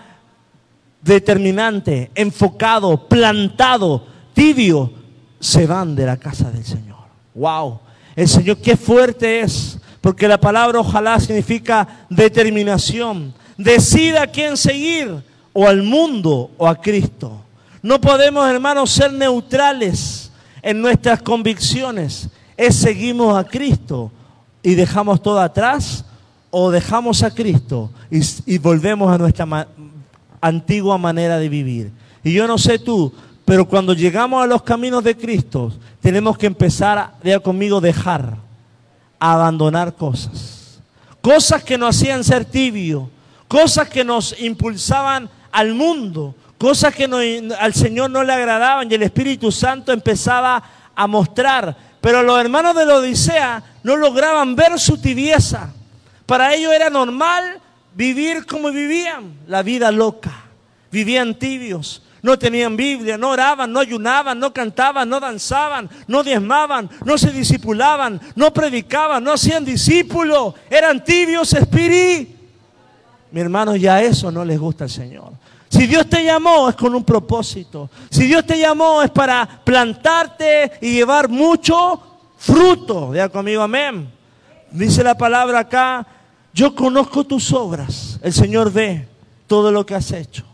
determinante, 1.01 2.11
enfocado, 2.15 3.09
plantado, 3.09 4.07
tibio, 4.35 4.93
se 5.43 5.67
van 5.67 5.97
de 5.97 6.07
la 6.07 6.17
casa 6.17 6.51
del 6.53 6.65
Señor. 6.65 7.01
Wow. 7.35 7.81
El 8.15 8.29
Señor 8.29 8.59
qué 8.59 8.77
fuerte 8.77 9.41
es, 9.41 9.77
porque 10.01 10.29
la 10.29 10.41
palabra 10.41 10.79
ojalá 10.79 11.19
significa 11.19 12.07
determinación. 12.09 13.35
Decida 13.59 14.23
a 14.23 14.27
quién 14.29 14.57
seguir, 14.57 15.23
o 15.53 15.67
al 15.67 15.83
mundo 15.83 16.53
o 16.57 16.69
a 16.69 16.81
Cristo. 16.81 17.43
No 17.83 18.01
podemos, 18.01 18.49
hermanos, 18.49 18.91
ser 18.91 19.13
neutrales 19.13 20.31
en 20.63 20.81
nuestras 20.81 21.21
convicciones. 21.23 22.29
Es 22.57 22.77
seguimos 22.77 23.37
a 23.37 23.45
Cristo 23.45 24.13
y 24.63 24.77
dejamos 24.77 25.21
todo 25.21 25.41
atrás 25.41 26.05
o 26.51 26.71
dejamos 26.71 27.25
a 27.25 27.35
Cristo 27.35 27.91
y, 28.47 28.59
volvemos 28.59 29.13
a 29.13 29.19
nuestra 29.19 29.67
antigua 30.41 30.99
manera 30.99 31.39
de 31.39 31.49
vivir. 31.49 31.91
Y 32.23 32.33
yo 32.33 32.47
no 32.47 32.59
sé 32.59 32.79
tú, 32.79 33.13
pero 33.45 33.67
cuando 33.67 33.93
llegamos 33.93 34.43
a 34.43 34.47
los 34.47 34.63
caminos 34.63 35.03
de 35.03 35.17
Cristo, 35.17 35.73
tenemos 36.01 36.39
que 36.39 36.47
empezar, 36.47 37.15
vea 37.23 37.41
conmigo, 37.41 37.81
dejar, 37.81 38.37
abandonar 39.19 39.95
cosas. 39.95 40.81
Cosas 41.21 41.63
que 41.63 41.79
nos 41.79 41.97
hacían 41.97 42.25
ser 42.25 42.45
tibios, 42.45 43.05
cosas 43.49 43.89
que 43.89 44.05
nos 44.05 44.39
impulsaban 44.41 45.29
al 45.51 45.75
mundo, 45.75 46.35
cosas 46.59 46.95
que 46.95 47.05
al 47.59 47.75
Señor 47.75 48.11
no 48.11 48.25
le 48.25 48.33
agradaban 48.33 48.91
y 48.91 48.95
el 48.95 49.03
Espíritu 49.03 49.51
Santo 49.53 49.93
empezaba 49.93 50.63
a 50.95 51.07
mostrar. 51.07 51.77
Pero 52.01 52.23
los 52.23 52.41
hermanos 52.41 52.75
de 52.75 52.87
la 52.87 52.97
Odisea 52.97 53.63
no 53.83 53.97
lograban 53.97 54.57
ver 54.57 54.79
su 54.79 54.99
tibieza. 54.99 55.73
Para 56.27 56.55
ellos 56.55 56.73
era 56.73 56.91
normal 56.91 57.61
vivir 57.95 58.47
como 58.47 58.71
vivían, 58.71 59.35
la 59.47 59.63
vida 59.63 59.91
loca. 59.93 60.33
Vivían 60.91 61.35
tibios, 61.39 62.03
no 62.23 62.39
tenían 62.39 62.77
Biblia, 62.77 63.19
no 63.19 63.31
oraban, 63.31 63.73
no 63.73 63.81
ayunaban, 63.81 64.39
no 64.39 64.53
cantaban, 64.53 65.09
no 65.09 65.19
danzaban, 65.19 65.91
no 66.07 66.23
diezmaban, 66.23 66.89
no 67.05 67.19
se 67.19 67.33
disipulaban, 67.33 68.21
no 68.37 68.53
predicaban, 68.53 69.25
no 69.25 69.33
hacían 69.33 69.65
discípulos, 69.65 70.55
eran 70.71 71.03
tibios 71.05 71.53
espíritu. 71.53 72.33
Mi 73.33 73.41
hermano, 73.41 73.75
ya 73.75 74.01
eso 74.01 74.31
no 74.31 74.45
les 74.45 74.59
gusta 74.59 74.85
al 74.85 74.91
Señor. 74.91 75.33
Si 75.69 75.87
Dios 75.87 76.07
te 76.07 76.23
llamó 76.23 76.69
es 76.69 76.77
con 76.77 76.95
un 76.95 77.03
propósito. 77.03 77.89
Si 78.11 78.27
Dios 78.27 78.45
te 78.45 78.59
llamó 78.59 79.03
es 79.03 79.11
para 79.11 79.61
plantarte 79.65 80.73
y 80.83 80.93
llevar 80.93 81.31
mucho 81.31 82.01
fruto. 82.37 83.09
Vea 83.09 83.31
conmigo, 83.31 83.63
amén. 83.63 84.13
Dice 84.71 85.03
la 85.03 85.17
palabra 85.17 85.61
acá, 85.61 86.07
yo 86.53 86.75
conozco 86.75 87.25
tus 87.25 87.53
obras. 87.55 88.21
El 88.23 88.35
Señor 88.35 88.71
ve 88.71 89.09
todo 89.47 89.73
lo 89.73 89.87
que 89.87 89.95
has 89.95 90.13
hecho. 90.13 90.52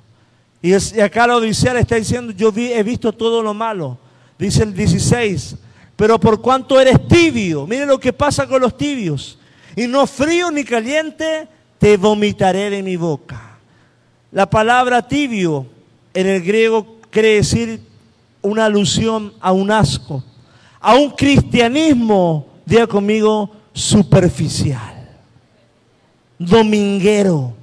Y, 0.60 0.72
acá 1.00 1.26
la 1.26 1.36
Odisea 1.36 1.74
le 1.74 1.80
está 1.80 1.96
diciendo, 1.96 2.32
yo 2.32 2.52
he 2.56 2.82
visto 2.82 3.12
todo 3.12 3.42
lo 3.42 3.54
malo. 3.54 3.98
Dice 4.38 4.62
el 4.62 4.74
16, 4.74 5.56
pero 5.96 6.18
por 6.18 6.40
cuanto 6.40 6.80
eres 6.80 7.06
tibio, 7.08 7.66
mire 7.66 7.86
lo 7.86 7.98
que 7.98 8.12
pasa 8.12 8.46
con 8.46 8.60
los 8.60 8.76
tibios. 8.76 9.38
Y 9.76 9.86
no 9.86 10.06
frío 10.06 10.50
ni 10.50 10.64
caliente, 10.64 11.48
te 11.78 11.96
vomitaré 11.96 12.70
de 12.70 12.82
mi 12.82 12.96
boca. 12.96 13.58
La 14.30 14.48
palabra 14.48 15.06
tibio 15.06 15.66
en 16.14 16.26
el 16.26 16.42
griego 16.42 16.98
quiere 17.10 17.36
decir 17.36 17.80
una 18.42 18.66
alusión 18.66 19.32
a 19.40 19.52
un 19.52 19.70
asco, 19.70 20.22
a 20.80 20.94
un 20.94 21.10
cristianismo, 21.10 22.46
diga 22.64 22.86
conmigo, 22.86 23.50
superficial, 23.72 25.08
dominguero, 26.38 27.54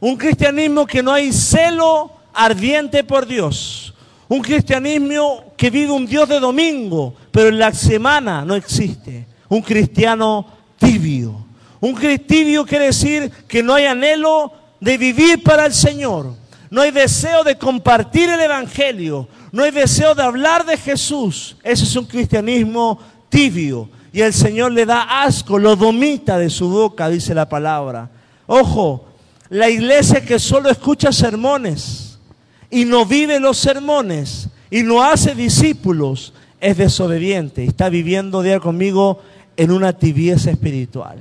un 0.00 0.16
cristianismo 0.16 0.86
que 0.86 1.02
no 1.02 1.12
hay 1.12 1.32
celo 1.32 2.19
ardiente 2.32 3.04
por 3.04 3.26
Dios, 3.26 3.94
un 4.28 4.40
cristianismo 4.40 5.52
que 5.56 5.70
vive 5.70 5.92
un 5.92 6.06
Dios 6.06 6.28
de 6.28 6.40
domingo, 6.40 7.14
pero 7.30 7.48
en 7.48 7.58
la 7.58 7.72
semana 7.72 8.44
no 8.44 8.54
existe, 8.54 9.26
un 9.48 9.60
cristiano 9.60 10.46
tibio. 10.78 11.46
Un 11.80 11.98
tibio 12.26 12.66
quiere 12.66 12.86
decir 12.86 13.30
que 13.48 13.62
no 13.62 13.74
hay 13.74 13.86
anhelo 13.86 14.52
de 14.80 14.98
vivir 14.98 15.42
para 15.42 15.66
el 15.66 15.72
Señor. 15.72 16.34
No 16.70 16.82
hay 16.82 16.90
deseo 16.90 17.42
de 17.42 17.56
compartir 17.56 18.28
el 18.28 18.40
Evangelio. 18.40 19.28
No 19.50 19.62
hay 19.62 19.70
deseo 19.70 20.14
de 20.14 20.22
hablar 20.22 20.64
de 20.64 20.76
Jesús. 20.76 21.56
Ese 21.62 21.84
es 21.84 21.96
un 21.96 22.04
cristianismo 22.04 23.00
tibio. 23.28 23.88
Y 24.12 24.20
el 24.20 24.32
Señor 24.32 24.72
le 24.72 24.86
da 24.86 25.22
asco, 25.22 25.58
lo 25.58 25.76
vomita 25.76 26.38
de 26.38 26.50
su 26.50 26.68
boca, 26.68 27.08
dice 27.08 27.34
la 27.34 27.48
palabra. 27.48 28.10
Ojo, 28.46 29.06
la 29.48 29.68
iglesia 29.68 30.24
que 30.24 30.38
solo 30.38 30.68
escucha 30.68 31.12
sermones 31.12 32.09
y 32.70 32.84
no 32.84 33.04
vive 33.04 33.40
los 33.40 33.58
sermones 33.58 34.48
y 34.70 34.82
no 34.82 35.02
hace 35.02 35.34
discípulos 35.34 36.32
es 36.60 36.76
desobediente. 36.76 37.64
Está 37.64 37.88
viviendo 37.88 38.42
día 38.42 38.60
conmigo 38.60 39.18
en 39.56 39.72
una 39.72 39.92
tibieza 39.92 40.50
espiritual. 40.50 41.18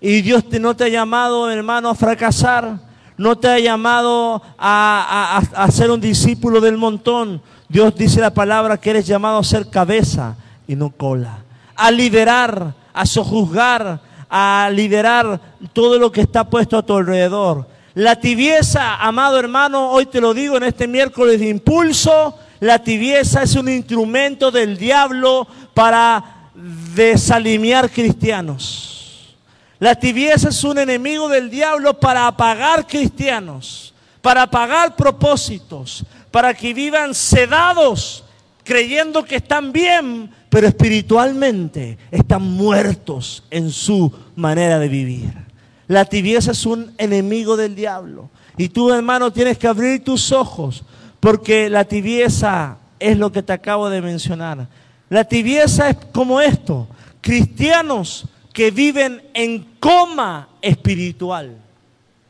Y 0.00 0.22
Dios 0.22 0.48
te, 0.48 0.58
no 0.58 0.74
te 0.74 0.84
ha 0.84 0.88
llamado, 0.88 1.48
hermano, 1.48 1.90
a 1.90 1.94
fracasar. 1.94 2.80
No 3.16 3.38
te 3.38 3.48
ha 3.48 3.58
llamado 3.60 4.42
a, 4.58 5.42
a, 5.54 5.70
ser 5.70 5.90
un 5.90 6.00
discípulo 6.00 6.60
del 6.60 6.76
montón. 6.76 7.40
Dios 7.68 7.94
dice 7.94 8.20
la 8.20 8.34
palabra 8.34 8.78
que 8.78 8.90
eres 8.90 9.06
llamado 9.06 9.38
a 9.38 9.44
ser 9.44 9.70
cabeza 9.70 10.36
y 10.66 10.74
no 10.74 10.90
cola. 10.90 11.38
A 11.76 11.90
liderar, 11.90 12.74
a 12.92 13.06
sojuzgar, 13.06 14.00
a 14.28 14.70
liderar 14.72 15.40
todo 15.72 15.98
lo 15.98 16.10
que 16.10 16.22
está 16.22 16.48
puesto 16.48 16.76
a 16.76 16.82
tu 16.84 16.96
alrededor. 16.96 17.68
La 17.94 18.16
tibieza, 18.16 18.96
amado 18.96 19.38
hermano, 19.38 19.90
hoy 19.90 20.06
te 20.06 20.20
lo 20.20 20.32
digo 20.32 20.56
en 20.56 20.62
este 20.62 20.88
miércoles 20.88 21.38
de 21.40 21.48
impulso, 21.50 22.38
la 22.60 22.82
tibieza 22.82 23.42
es 23.42 23.54
un 23.54 23.68
instrumento 23.68 24.50
del 24.50 24.78
diablo 24.78 25.46
para 25.74 26.50
desalinear 26.94 27.90
cristianos. 27.90 29.36
La 29.78 29.94
tibieza 29.94 30.48
es 30.48 30.64
un 30.64 30.78
enemigo 30.78 31.28
del 31.28 31.50
diablo 31.50 32.00
para 32.00 32.26
apagar 32.26 32.86
cristianos, 32.86 33.92
para 34.22 34.42
apagar 34.42 34.96
propósitos, 34.96 36.02
para 36.30 36.54
que 36.54 36.72
vivan 36.72 37.14
sedados, 37.14 38.24
creyendo 38.64 39.22
que 39.22 39.36
están 39.36 39.70
bien, 39.70 40.30
pero 40.48 40.66
espiritualmente 40.66 41.98
están 42.10 42.42
muertos 42.42 43.44
en 43.50 43.70
su 43.70 44.10
manera 44.34 44.78
de 44.78 44.88
vivir. 44.88 45.51
La 45.92 46.06
tibieza 46.06 46.52
es 46.52 46.64
un 46.64 46.94
enemigo 46.96 47.54
del 47.54 47.74
diablo. 47.74 48.30
Y 48.56 48.70
tú, 48.70 48.90
hermano, 48.90 49.30
tienes 49.30 49.58
que 49.58 49.68
abrir 49.68 50.02
tus 50.02 50.32
ojos, 50.32 50.84
porque 51.20 51.68
la 51.68 51.84
tibieza 51.84 52.78
es 52.98 53.18
lo 53.18 53.30
que 53.30 53.42
te 53.42 53.52
acabo 53.52 53.90
de 53.90 54.00
mencionar. 54.00 54.68
La 55.10 55.24
tibieza 55.24 55.90
es 55.90 55.98
como 56.10 56.40
esto. 56.40 56.88
Cristianos 57.20 58.24
que 58.54 58.70
viven 58.70 59.22
en 59.34 59.66
coma 59.78 60.48
espiritual. 60.62 61.58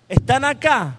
Están 0.09 0.45
acá, 0.45 0.97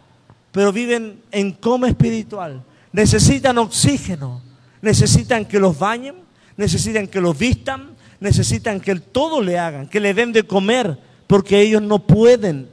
pero 0.54 0.72
viven 0.72 1.20
en 1.32 1.52
coma 1.52 1.90
espiritual. 1.90 2.64
Necesitan 2.94 3.58
oxígeno, 3.58 4.42
necesitan 4.82 5.44
que 5.44 5.60
los 5.60 5.78
bañen, 5.78 6.16
necesitan 6.56 7.08
que 7.08 7.20
los 7.20 7.38
vistan, 7.38 7.90
necesitan 8.22 8.80
que 8.80 8.96
todo 8.96 9.42
le 9.42 9.60
hagan, 9.60 9.90
que 9.90 10.00
le 10.00 10.14
den 10.14 10.32
de 10.32 10.44
comer, 10.44 10.98
porque 11.34 11.60
ellos 11.62 11.82
no 11.82 11.98
pueden, 11.98 12.70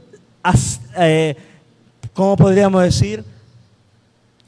eh, 0.98 1.34
¿cómo 2.12 2.36
podríamos 2.36 2.82
decir? 2.82 3.24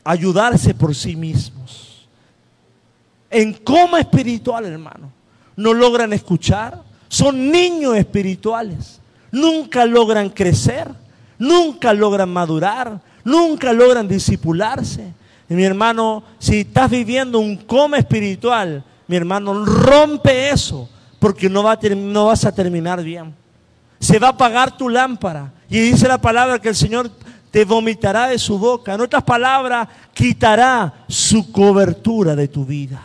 Ayudarse 0.04 0.74
por 0.74 0.94
sí 0.94 1.16
mismos. 1.16 2.06
En 3.30 3.54
coma 3.54 4.00
espiritual, 4.00 4.66
hermano. 4.66 5.10
No 5.56 5.72
logran 5.72 6.12
escuchar, 6.12 6.82
son 7.08 7.50
niños 7.50 7.96
espirituales. 7.96 9.00
Nunca 9.30 9.86
logran 9.86 10.28
crecer, 10.28 10.88
nunca 11.38 11.94
logran 11.94 12.28
madurar, 12.28 13.00
nunca 13.24 13.72
logran 13.72 14.06
disipularse. 14.06 15.10
Y 15.48 15.54
mi 15.54 15.64
hermano, 15.64 16.22
si 16.38 16.60
estás 16.60 16.90
viviendo 16.90 17.38
un 17.38 17.56
coma 17.56 17.96
espiritual, 17.96 18.84
mi 19.06 19.16
hermano, 19.16 19.64
rompe 19.64 20.50
eso, 20.50 20.86
porque 21.18 21.48
no, 21.48 21.62
va 21.62 21.78
no 21.96 22.26
vas 22.26 22.44
a 22.44 22.54
terminar 22.54 23.02
bien. 23.02 23.40
Se 24.02 24.18
va 24.18 24.26
a 24.26 24.30
apagar 24.32 24.76
tu 24.76 24.90
lámpara. 24.90 25.52
Y 25.70 25.80
dice 25.80 26.06
la 26.06 26.20
palabra 26.20 26.58
que 26.58 26.68
el 26.68 26.76
Señor 26.76 27.10
te 27.50 27.64
vomitará 27.64 28.28
de 28.28 28.38
su 28.38 28.58
boca. 28.58 28.94
En 28.94 29.00
otras 29.00 29.22
palabras, 29.22 29.88
quitará 30.12 31.04
su 31.08 31.50
cobertura 31.50 32.36
de 32.36 32.48
tu 32.48 32.66
vida. 32.66 33.00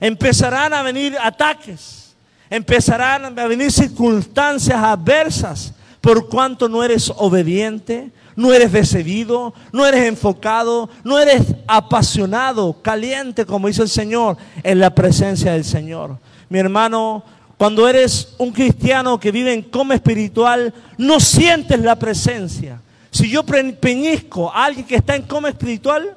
Empezarán 0.00 0.72
a 0.72 0.82
venir 0.82 1.16
ataques 1.22 2.04
empezarán 2.50 3.38
a 3.38 3.46
venir 3.46 3.72
circunstancias 3.72 4.76
adversas 4.76 5.74
por 6.00 6.28
cuanto 6.28 6.68
no 6.68 6.84
eres 6.84 7.10
obediente, 7.16 8.12
no 8.36 8.52
eres 8.52 8.72
decidido, 8.72 9.54
no 9.72 9.86
eres 9.86 10.04
enfocado, 10.04 10.90
no 11.02 11.18
eres 11.18 11.42
apasionado, 11.66 12.80
caliente, 12.82 13.46
como 13.46 13.68
dice 13.68 13.82
el 13.82 13.88
Señor, 13.88 14.36
en 14.62 14.80
la 14.80 14.94
presencia 14.94 15.52
del 15.52 15.64
Señor. 15.64 16.18
Mi 16.48 16.58
hermano, 16.58 17.24
cuando 17.56 17.88
eres 17.88 18.34
un 18.38 18.52
cristiano 18.52 19.18
que 19.18 19.30
vive 19.30 19.52
en 19.52 19.62
coma 19.62 19.94
espiritual, 19.94 20.74
no 20.98 21.20
sientes 21.20 21.78
la 21.80 21.96
presencia. 21.96 22.80
Si 23.10 23.30
yo 23.30 23.44
peñizco 23.44 24.50
a 24.50 24.64
alguien 24.64 24.86
que 24.86 24.96
está 24.96 25.14
en 25.14 25.22
coma 25.22 25.48
espiritual, 25.48 26.16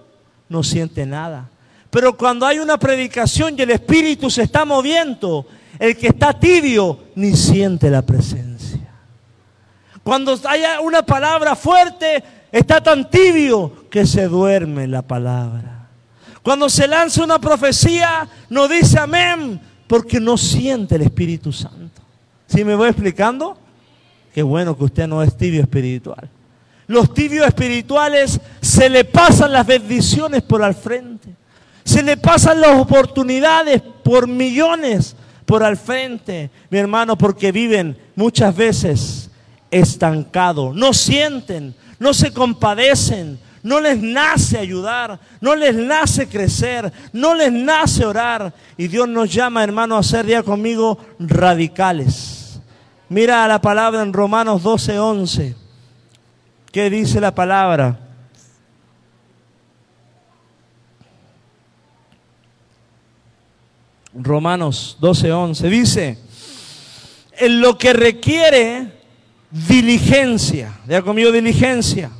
no 0.49 0.63
siente 0.63 1.05
nada. 1.05 1.49
Pero 1.89 2.17
cuando 2.17 2.45
hay 2.45 2.59
una 2.59 2.77
predicación 2.77 3.55
y 3.57 3.61
el 3.61 3.71
Espíritu 3.71 4.29
se 4.29 4.43
está 4.43 4.65
moviendo, 4.65 5.45
el 5.79 5.95
que 5.95 6.07
está 6.07 6.37
tibio 6.37 6.99
ni 7.15 7.35
siente 7.35 7.89
la 7.89 8.01
presencia. 8.01 8.87
Cuando 10.03 10.39
haya 10.47 10.79
una 10.79 11.05
palabra 11.05 11.55
fuerte, 11.55 12.23
está 12.51 12.81
tan 12.81 13.09
tibio 13.09 13.89
que 13.89 14.05
se 14.05 14.27
duerme 14.27 14.87
la 14.87 15.01
palabra. 15.01 15.87
Cuando 16.41 16.69
se 16.69 16.87
lanza 16.87 17.23
una 17.23 17.39
profecía, 17.39 18.27
no 18.49 18.67
dice 18.67 18.99
amén, 18.99 19.59
porque 19.87 20.19
no 20.19 20.37
siente 20.37 20.95
el 20.95 21.03
Espíritu 21.03 21.51
Santo. 21.51 22.01
¿Sí 22.47 22.63
me 22.63 22.75
voy 22.75 22.89
explicando? 22.89 23.57
Qué 24.33 24.43
bueno 24.43 24.77
que 24.77 24.83
usted 24.83 25.07
no 25.07 25.23
es 25.23 25.35
tibio 25.35 25.61
espiritual. 25.61 26.29
Los 26.87 27.13
tibios 27.13 27.45
espirituales 27.47 28.39
se 28.61 28.89
le 28.89 29.03
pasan 29.03 29.51
las 29.51 29.65
bendiciones 29.65 30.41
por 30.41 30.63
al 30.63 30.75
frente. 30.75 31.29
Se 31.83 32.03
le 32.03 32.17
pasan 32.17 32.61
las 32.61 32.79
oportunidades 32.79 33.81
por 34.03 34.27
millones 34.27 35.15
por 35.45 35.63
al 35.63 35.77
frente, 35.77 36.49
mi 36.69 36.77
hermano, 36.77 37.17
porque 37.17 37.51
viven 37.53 37.97
muchas 38.15 38.55
veces 38.55 39.29
estancados. 39.71 40.75
No 40.75 40.93
sienten, 40.93 41.73
no 41.99 42.13
se 42.13 42.33
compadecen, 42.33 43.39
no 43.63 43.79
les 43.79 44.01
nace 44.01 44.57
ayudar, 44.57 45.19
no 45.41 45.55
les 45.55 45.75
nace 45.75 46.27
crecer, 46.27 46.91
no 47.13 47.35
les 47.35 47.51
nace 47.51 48.05
orar. 48.05 48.53
Y 48.77 48.87
Dios 48.87 49.07
nos 49.07 49.33
llama, 49.33 49.63
hermano, 49.63 49.97
a 49.97 50.03
ser 50.03 50.25
día 50.25 50.43
conmigo 50.43 50.97
radicales. 51.19 52.59
Mira 53.09 53.47
la 53.47 53.61
palabra 53.61 54.01
en 54.01 54.13
Romanos 54.13 54.63
12, 54.63 54.99
11. 54.99 55.55
¿Qué 56.71 56.89
dice 56.89 57.21
la 57.21 57.33
palabra? 57.33 57.99
Romanos 64.13 64.97
12, 64.99 65.31
11 65.31 65.69
dice, 65.69 66.17
en 67.37 67.61
lo 67.61 67.77
que 67.77 67.93
requiere 67.93 68.91
diligencia, 69.51 70.73
ya 70.87 71.01
conmigo 71.01 71.31
diligencia, 71.31 72.11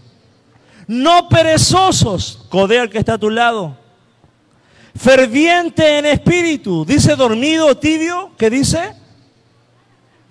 no 0.87 1.27
perezosos, 1.27 2.45
codea 2.49 2.81
al 2.81 2.89
que 2.89 2.97
está 2.97 3.13
a 3.13 3.17
tu 3.17 3.29
lado, 3.29 3.77
ferviente 4.95 5.99
en 5.99 6.05
espíritu, 6.05 6.85
dice 6.85 7.15
dormido, 7.15 7.77
tibio, 7.77 8.31
¿qué 8.37 8.49
dice? 8.49 8.93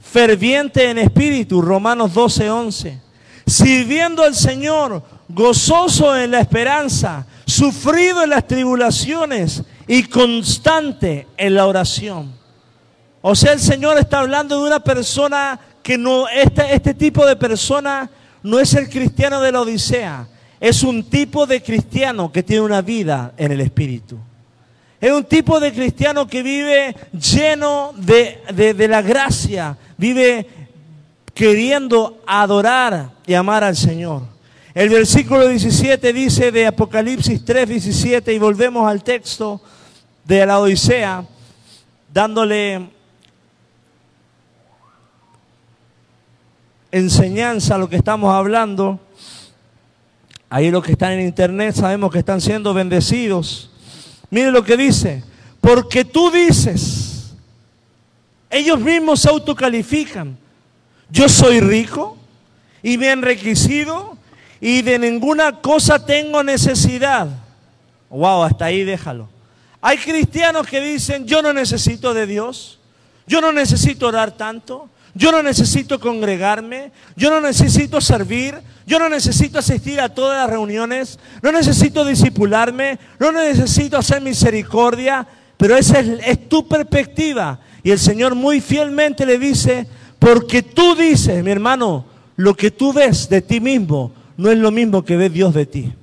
Ferviente 0.01 0.91
en 0.91 0.99
espíritu, 0.99 1.61
Romanos 1.61 2.15
12, 2.15 2.51
11, 2.51 3.01
sirviendo 3.47 4.23
al 4.23 4.35
Señor, 4.35 5.03
gozoso 5.29 6.17
en 6.17 6.31
la 6.31 6.41
esperanza, 6.41 7.27
sufrido 7.45 8.25
en 8.25 8.31
las 8.31 8.47
tribulaciones 8.47 9.63
y 9.87 10.05
constante 10.05 11.27
en 11.37 11.55
la 11.55 11.67
oración. 11.67 12.35
O 13.21 13.35
sea, 13.35 13.53
el 13.53 13.61
Señor 13.61 13.99
está 13.99 14.21
hablando 14.21 14.61
de 14.61 14.69
una 14.69 14.81
persona 14.81 15.59
que 15.83 15.99
no, 15.99 16.29
este, 16.29 16.75
este 16.75 16.95
tipo 16.95 17.27
de 17.27 17.37
persona 17.37 18.11
no 18.43 18.59
es 18.59 18.75
el 18.75 18.89
cristiano 18.89 19.41
de 19.41 19.53
la 19.53 19.61
Odisea, 19.61 20.29
es 20.61 20.83
un 20.83 21.05
tipo 21.05 21.47
de 21.47 21.63
cristiano 21.63 22.33
que 22.33 22.43
tiene 22.43 22.63
una 22.63 22.83
vida 22.83 23.33
en 23.37 23.53
el 23.53 23.61
Espíritu. 23.61 24.19
Es 25.01 25.13
un 25.13 25.25
tipo 25.25 25.61
de 25.61 25.73
cristiano 25.73 26.27
que 26.27 26.43
vive 26.43 26.97
lleno 27.13 27.93
de, 27.97 28.41
de 28.75 28.89
la 28.89 29.03
gracia, 29.03 29.77
vive 29.97 30.47
queriendo 31.35 32.23
adorar 32.27 33.11
y 33.27 33.35
amar 33.35 33.63
al 33.63 33.77
Señor. 33.77 34.23
El 34.77 34.89
versículo 34.91 35.49
17 35.49 36.13
dice 36.13 36.53
de 36.53 36.67
Apocalipsis 36.67 37.45
3, 37.45 37.69
17, 37.69 38.35
y 38.35 38.39
volvemos 38.39 38.87
al 38.87 39.03
texto 39.03 39.61
de 40.25 40.45
la 40.45 40.59
Odisea, 40.59 41.25
dándole 42.13 42.91
enseñanza 46.91 47.75
a 47.75 47.79
lo 47.79 47.89
que 47.89 47.97
estamos 47.97 48.35
hablando. 48.35 49.01
Ahí 50.57 50.71
los 50.71 50.83
que 50.83 50.93
están 50.93 51.13
en 51.13 51.21
internet 51.21 51.75
sabemos 51.75 52.11
que 52.11 52.21
están 52.21 52.41
siendo 52.41 52.73
bendecidos. 52.73 53.69
Mire 54.31 54.51
lo 54.51 54.65
que 54.65 54.79
dice, 54.79 55.23
porque 55.61 56.03
tú 56.03 56.31
dices, 56.31 57.35
ellos 58.49 58.81
mismos 58.81 59.21
se 59.21 59.29
autocalifican, 59.29 60.39
yo 61.11 61.29
soy 61.29 61.61
rico 61.61 62.17
y 62.83 62.97
me 62.97 63.09
he 63.09 63.13
enriquecido 63.13 64.17
y 64.59 64.81
de 64.81 64.99
ninguna 64.99 65.61
cosa 65.61 66.07
tengo 66.07 66.43
necesidad. 66.43 67.29
Wow, 68.09 68.45
hasta 68.45 68.65
ahí 68.65 68.83
déjalo. 68.83 69.29
Hay 69.83 69.99
cristianos 69.99 70.67
que 70.67 70.81
dicen, 70.81 71.27
yo 71.27 71.43
no 71.43 71.53
necesito 71.53 72.15
de 72.15 72.27
Dios, 72.27 72.79
yo 73.27 73.43
no 73.43 73.53
necesito 73.53 74.07
orar 74.07 74.31
tanto, 74.31 74.89
yo 75.17 75.33
no 75.33 75.43
necesito 75.43 75.99
congregarme, 75.99 76.93
yo 77.17 77.31
no 77.31 77.41
necesito 77.41 78.03
servir, 78.03 78.61
yo 78.87 78.99
no 78.99 79.09
necesito 79.09 79.59
asistir 79.59 79.99
a 79.99 80.11
todas 80.11 80.43
las 80.43 80.51
reuniones, 80.51 81.19
no 81.43 81.51
necesito 81.53 82.05
disipularme, 82.05 82.99
no 83.19 83.33
necesito 83.33 83.97
hacer 83.97 84.21
misericordia, 84.21 85.27
pero 85.57 85.75
esa 85.75 86.01
es, 86.01 86.49
tu 86.51 86.69
perspectiva. 86.69 87.59
Y 87.83 87.93
el 87.93 87.99
Señor 87.99 88.35
muy 88.35 88.61
fielmente 88.61 89.25
le 89.25 89.39
dice, 89.39 89.89
porque 90.19 90.63
tú 90.63 90.95
dices, 90.95 91.43
mi 91.43 91.51
hermano, 91.51 92.05
lo 92.37 92.55
que 92.55 92.71
tú 92.71 92.93
ves 92.93 93.27
de 93.31 93.41
ti 93.41 93.59
mismo 93.59 94.13
no 94.37 94.51
es 94.51 94.59
lo 94.59 94.71
mismo 94.71 95.03
que 95.03 95.17
ve 95.17 95.31
Dios 95.31 95.55
de 95.55 95.65
ti. 95.65 95.95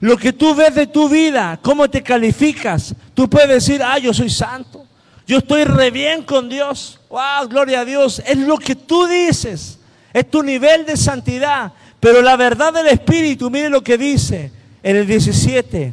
Lo 0.00 0.16
que 0.16 0.32
tú 0.32 0.54
ves 0.54 0.74
de 0.74 0.86
tu 0.86 1.10
vida, 1.10 1.58
cómo 1.60 1.90
te 1.90 2.02
calificas. 2.02 2.94
Tú 3.12 3.28
puedes 3.28 3.48
decir, 3.48 3.82
ah, 3.82 3.98
yo 3.98 4.14
soy 4.14 4.30
santo. 4.30 4.87
Yo 5.28 5.38
estoy 5.38 5.64
re 5.64 5.90
bien 5.90 6.22
con 6.22 6.48
Dios. 6.48 6.98
Wow, 7.10 7.48
gloria 7.50 7.80
a 7.80 7.84
Dios. 7.84 8.22
Es 8.26 8.38
lo 8.38 8.56
que 8.56 8.74
tú 8.74 9.06
dices. 9.06 9.78
Es 10.14 10.30
tu 10.30 10.42
nivel 10.42 10.86
de 10.86 10.96
santidad. 10.96 11.74
Pero 12.00 12.22
la 12.22 12.34
verdad 12.34 12.72
del 12.72 12.86
Espíritu, 12.86 13.50
mire 13.50 13.68
lo 13.68 13.84
que 13.84 13.98
dice 13.98 14.50
en 14.82 14.96
el 14.96 15.06
17. 15.06 15.92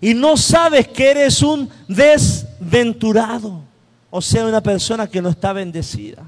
Y 0.00 0.14
no 0.14 0.36
sabes 0.36 0.86
que 0.86 1.10
eres 1.10 1.42
un 1.42 1.68
desventurado. 1.88 3.60
O 4.08 4.22
sea, 4.22 4.46
una 4.46 4.62
persona 4.62 5.08
que 5.08 5.20
no 5.20 5.30
está 5.30 5.52
bendecida. 5.52 6.22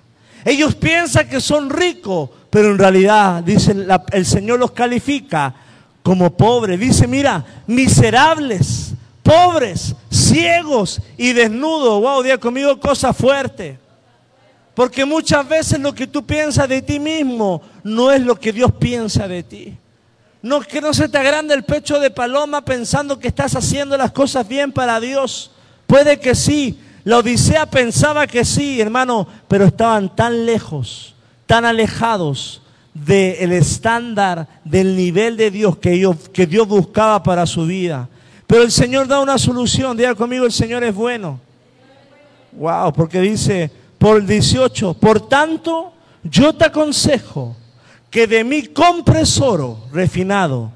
Ellos 0.44 0.74
piensan 0.74 1.28
que 1.28 1.40
son 1.40 1.70
ricos, 1.70 2.28
pero 2.50 2.72
en 2.72 2.78
realidad, 2.78 3.40
dice 3.44 3.76
el 4.10 4.26
Señor 4.26 4.58
los 4.58 4.72
califica 4.72 5.54
como 6.02 6.36
pobres. 6.36 6.80
Dice, 6.80 7.06
mira, 7.06 7.44
miserables, 7.68 8.87
pobres, 9.28 9.94
ciegos 10.10 11.02
y 11.18 11.34
desnudos. 11.34 12.00
Wow, 12.00 12.22
día 12.22 12.38
conmigo 12.38 12.80
cosa 12.80 13.12
fuerte. 13.12 13.78
Porque 14.74 15.04
muchas 15.04 15.46
veces 15.46 15.78
lo 15.80 15.94
que 15.94 16.06
tú 16.06 16.24
piensas 16.24 16.66
de 16.68 16.80
ti 16.80 16.98
mismo 16.98 17.60
no 17.84 18.10
es 18.10 18.22
lo 18.22 18.36
que 18.36 18.52
Dios 18.52 18.72
piensa 18.78 19.28
de 19.28 19.42
ti. 19.42 19.76
No 20.40 20.60
que 20.60 20.80
no 20.80 20.94
se 20.94 21.08
te 21.08 21.18
agrande 21.18 21.52
el 21.52 21.64
pecho 21.64 22.00
de 22.00 22.10
paloma 22.10 22.64
pensando 22.64 23.18
que 23.18 23.28
estás 23.28 23.54
haciendo 23.54 23.98
las 23.98 24.12
cosas 24.12 24.48
bien 24.48 24.72
para 24.72 24.98
Dios. 24.98 25.50
Puede 25.86 26.18
que 26.18 26.34
sí. 26.34 26.80
La 27.04 27.18
Odisea 27.18 27.66
pensaba 27.66 28.26
que 28.26 28.44
sí, 28.44 28.80
hermano, 28.80 29.26
pero 29.46 29.66
estaban 29.66 30.14
tan 30.14 30.46
lejos, 30.46 31.14
tan 31.46 31.64
alejados 31.64 32.62
del 32.94 33.52
estándar, 33.52 34.46
del 34.64 34.96
nivel 34.96 35.36
de 35.36 35.50
Dios 35.50 35.76
que, 35.78 35.92
ellos, 35.92 36.16
que 36.32 36.46
Dios 36.46 36.66
buscaba 36.66 37.22
para 37.22 37.46
su 37.46 37.66
vida. 37.66 38.08
Pero 38.48 38.62
el 38.62 38.72
Señor 38.72 39.06
da 39.06 39.20
una 39.20 39.36
solución. 39.36 39.94
Diga 39.94 40.14
conmigo, 40.14 40.46
el 40.46 40.52
Señor 40.52 40.82
es 40.82 40.94
bueno. 40.94 41.38
Wow, 42.52 42.92
porque 42.94 43.20
dice 43.20 43.70
por 43.98 44.16
el 44.16 44.26
18, 44.26 44.94
por 44.94 45.28
tanto, 45.28 45.92
yo 46.24 46.54
te 46.54 46.64
aconsejo 46.64 47.54
que 48.10 48.26
de 48.26 48.42
mí 48.42 48.62
compres 48.68 49.38
oro 49.38 49.80
refinado 49.92 50.72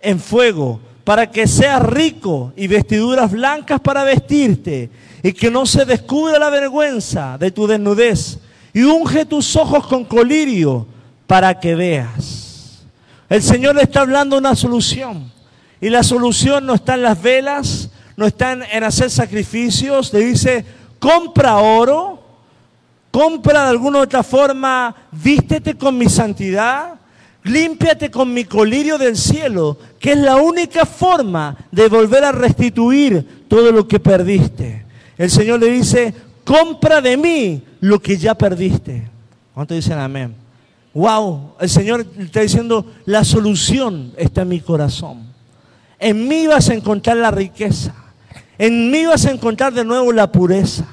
en 0.00 0.18
fuego 0.18 0.80
para 1.04 1.30
que 1.30 1.46
seas 1.46 1.82
rico 1.82 2.54
y 2.56 2.66
vestiduras 2.66 3.30
blancas 3.30 3.80
para 3.80 4.02
vestirte 4.02 4.88
y 5.22 5.34
que 5.34 5.50
no 5.50 5.66
se 5.66 5.84
descubra 5.84 6.38
la 6.38 6.48
vergüenza 6.48 7.36
de 7.36 7.50
tu 7.50 7.66
desnudez 7.66 8.38
y 8.72 8.82
unge 8.82 9.26
tus 9.26 9.56
ojos 9.56 9.86
con 9.86 10.04
colirio 10.06 10.86
para 11.26 11.60
que 11.60 11.74
veas. 11.74 12.86
El 13.28 13.42
Señor 13.42 13.76
le 13.76 13.82
está 13.82 14.00
hablando 14.00 14.38
una 14.38 14.56
solución. 14.56 15.30
Y 15.80 15.88
la 15.88 16.02
solución 16.02 16.66
no 16.66 16.74
está 16.74 16.94
en 16.94 17.02
las 17.02 17.20
velas, 17.20 17.90
no 18.16 18.26
está 18.26 18.52
en, 18.52 18.84
hacer 18.84 19.10
sacrificios. 19.10 20.12
Le 20.12 20.20
dice, 20.20 20.64
compra 20.98 21.56
oro, 21.56 22.22
compra 23.10 23.64
de 23.64 23.70
alguna 23.70 24.00
otra 24.00 24.22
forma, 24.22 24.94
vístete 25.10 25.76
con 25.76 25.96
mi 25.96 26.08
santidad, 26.08 27.00
límpiate 27.44 28.10
con 28.10 28.32
mi 28.32 28.44
colirio 28.44 28.98
del 28.98 29.16
cielo, 29.16 29.78
que 29.98 30.12
es 30.12 30.18
la 30.18 30.36
única 30.36 30.84
forma 30.84 31.56
de 31.72 31.88
volver 31.88 32.24
a 32.24 32.32
restituir 32.32 33.46
todo 33.48 33.72
lo 33.72 33.88
que 33.88 33.98
perdiste. 33.98 34.84
El 35.16 35.30
Señor 35.30 35.60
le 35.60 35.70
dice, 35.70 36.14
compra 36.44 37.00
de 37.00 37.16
mí 37.16 37.62
lo 37.80 38.00
que 38.00 38.18
ya 38.18 38.34
perdiste. 38.34 39.08
¿Cuánto 39.54 39.74
dicen 39.74 39.98
amén? 39.98 40.34
Wow, 40.92 41.54
el 41.60 41.68
Señor 41.70 42.04
está 42.18 42.40
diciendo, 42.40 42.84
la 43.06 43.24
solución 43.24 44.12
está 44.16 44.42
en 44.42 44.48
mi 44.48 44.60
corazón. 44.60 45.29
En 46.00 46.26
mí 46.26 46.46
vas 46.46 46.70
a 46.70 46.74
encontrar 46.74 47.18
la 47.18 47.30
riqueza. 47.30 47.94
En 48.58 48.90
mí 48.90 49.04
vas 49.04 49.26
a 49.26 49.30
encontrar 49.30 49.72
de 49.74 49.84
nuevo 49.84 50.12
la 50.12 50.32
pureza. 50.32 50.86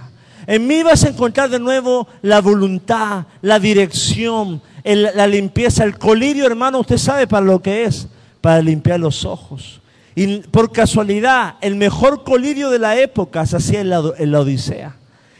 En 0.45 0.67
mí 0.67 0.83
vas 0.83 1.03
a 1.03 1.09
encontrar 1.09 1.49
de 1.49 1.59
nuevo 1.59 2.07
la 2.21 2.41
voluntad, 2.41 3.25
la 3.41 3.59
dirección, 3.59 4.61
la 4.83 5.27
limpieza. 5.27 5.85
El 5.85 5.97
colirio, 5.97 6.45
hermano, 6.45 6.81
usted 6.81 6.97
sabe 6.97 7.25
para 7.25 7.45
lo 7.45 7.61
que 7.61 7.85
es, 7.85 8.07
para 8.41 8.61
limpiar 8.61 8.99
los 8.99 9.25
ojos. 9.25 9.81
Y 10.13 10.39
por 10.39 10.71
casualidad, 10.71 11.55
el 11.61 11.75
mejor 11.75 12.23
colirio 12.23 12.69
de 12.69 12.79
la 12.79 12.99
época 12.99 13.45
se 13.45 13.57
hacía 13.57 13.81
en 13.81 13.89
la, 13.89 14.01
en 14.17 14.31
la 14.31 14.41
Odisea. 14.41 14.95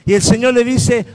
Y 0.06 0.14
el 0.14 0.22
Señor 0.22 0.54
le 0.54 0.64
dice, 0.64 1.06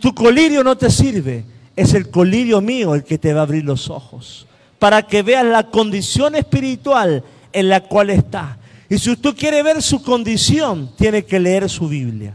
tu 0.00 0.14
colirio 0.14 0.62
no 0.62 0.76
te 0.76 0.90
sirve, 0.90 1.44
es 1.76 1.94
el 1.94 2.10
colirio 2.10 2.60
mío 2.60 2.94
el 2.94 3.04
que 3.04 3.16
te 3.16 3.32
va 3.32 3.40
a 3.40 3.44
abrir 3.44 3.64
los 3.64 3.88
ojos, 3.90 4.46
para 4.78 5.02
que 5.02 5.22
veas 5.22 5.44
la 5.44 5.70
condición 5.70 6.34
espiritual 6.34 7.24
en 7.54 7.68
la 7.68 7.80
cual 7.80 8.10
está. 8.10 8.58
Y 8.90 8.98
si 8.98 9.10
usted 9.10 9.34
quiere 9.34 9.62
ver 9.62 9.80
su 9.80 10.02
condición, 10.02 10.90
tiene 10.96 11.24
que 11.24 11.40
leer 11.40 11.70
su 11.70 11.88
Biblia. 11.88 12.34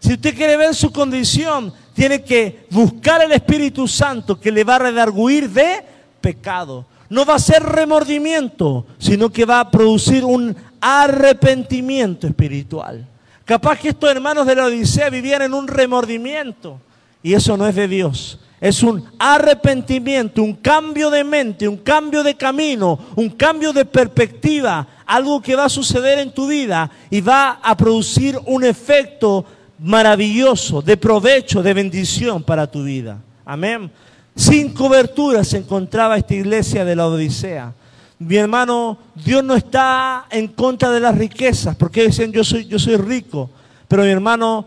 Si 0.00 0.12
usted 0.12 0.34
quiere 0.36 0.58
ver 0.58 0.74
su 0.74 0.92
condición, 0.92 1.72
tiene 1.94 2.22
que 2.22 2.66
buscar 2.70 3.22
el 3.22 3.32
Espíritu 3.32 3.88
Santo 3.88 4.38
que 4.38 4.52
le 4.52 4.64
va 4.64 4.74
a 4.74 4.80
redarguir 4.80 5.48
de 5.48 5.82
pecado. 6.20 6.84
No 7.08 7.24
va 7.24 7.36
a 7.36 7.38
ser 7.38 7.62
remordimiento, 7.62 8.86
sino 8.98 9.30
que 9.30 9.46
va 9.46 9.60
a 9.60 9.70
producir 9.70 10.24
un 10.24 10.54
arrepentimiento 10.80 12.26
espiritual. 12.26 13.06
Capaz 13.44 13.78
que 13.78 13.90
estos 13.90 14.10
hermanos 14.10 14.46
de 14.46 14.56
la 14.56 14.66
Odisea 14.66 15.08
vivían 15.10 15.42
en 15.42 15.54
un 15.54 15.68
remordimiento 15.68 16.80
y 17.22 17.34
eso 17.34 17.56
no 17.56 17.66
es 17.66 17.74
de 17.74 17.88
Dios. 17.88 18.40
Es 18.64 18.82
un 18.82 19.04
arrepentimiento, 19.18 20.42
un 20.42 20.54
cambio 20.54 21.10
de 21.10 21.22
mente, 21.22 21.68
un 21.68 21.76
cambio 21.76 22.22
de 22.22 22.34
camino, 22.34 22.98
un 23.14 23.28
cambio 23.28 23.74
de 23.74 23.84
perspectiva, 23.84 24.88
algo 25.04 25.42
que 25.42 25.54
va 25.54 25.66
a 25.66 25.68
suceder 25.68 26.18
en 26.20 26.32
tu 26.32 26.46
vida 26.46 26.90
y 27.10 27.20
va 27.20 27.60
a 27.62 27.76
producir 27.76 28.40
un 28.46 28.64
efecto 28.64 29.44
maravilloso, 29.80 30.80
de 30.80 30.96
provecho, 30.96 31.62
de 31.62 31.74
bendición 31.74 32.42
para 32.42 32.66
tu 32.66 32.82
vida. 32.84 33.18
Amén. 33.44 33.90
Sin 34.34 34.72
cobertura 34.72 35.44
se 35.44 35.58
encontraba 35.58 36.16
esta 36.16 36.32
iglesia 36.32 36.86
de 36.86 36.96
la 36.96 37.06
Odisea. 37.06 37.74
Mi 38.18 38.36
hermano, 38.36 38.96
Dios 39.14 39.44
no 39.44 39.56
está 39.56 40.24
en 40.30 40.48
contra 40.48 40.90
de 40.90 41.00
las 41.00 41.18
riquezas, 41.18 41.76
porque 41.76 42.06
dicen 42.06 42.32
yo 42.32 42.42
soy, 42.42 42.64
yo 42.64 42.78
soy 42.78 42.96
rico, 42.96 43.50
pero 43.88 44.04
mi 44.04 44.08
hermano, 44.08 44.64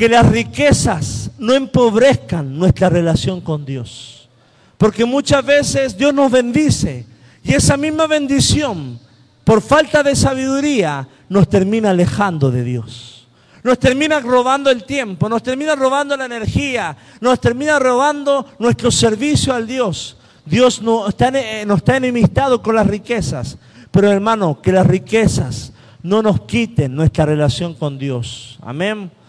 que 0.00 0.08
las 0.08 0.30
riquezas 0.30 1.30
no 1.38 1.52
empobrezcan 1.52 2.58
nuestra 2.58 2.88
relación 2.88 3.42
con 3.42 3.66
Dios. 3.66 4.30
Porque 4.78 5.04
muchas 5.04 5.44
veces 5.44 5.94
Dios 5.94 6.14
nos 6.14 6.32
bendice 6.32 7.04
y 7.44 7.52
esa 7.52 7.76
misma 7.76 8.06
bendición, 8.06 8.98
por 9.44 9.60
falta 9.60 10.02
de 10.02 10.16
sabiduría, 10.16 11.06
nos 11.28 11.50
termina 11.50 11.90
alejando 11.90 12.50
de 12.50 12.64
Dios. 12.64 13.28
Nos 13.62 13.78
termina 13.78 14.20
robando 14.20 14.70
el 14.70 14.84
tiempo, 14.84 15.28
nos 15.28 15.42
termina 15.42 15.74
robando 15.76 16.16
la 16.16 16.24
energía, 16.24 16.96
nos 17.20 17.38
termina 17.38 17.78
robando 17.78 18.46
nuestro 18.58 18.90
servicio 18.90 19.52
al 19.52 19.66
Dios. 19.66 20.16
Dios 20.46 20.80
no 20.80 21.08
está, 21.08 21.28
eh, 21.28 21.66
está 21.76 21.98
enemistado 21.98 22.62
con 22.62 22.74
las 22.74 22.86
riquezas, 22.86 23.58
pero 23.90 24.10
hermano, 24.10 24.62
que 24.62 24.72
las 24.72 24.86
riquezas 24.86 25.74
no 26.02 26.22
nos 26.22 26.40
quiten 26.46 26.94
nuestra 26.94 27.26
relación 27.26 27.74
con 27.74 27.98
Dios. 27.98 28.58
Amén. 28.62 29.19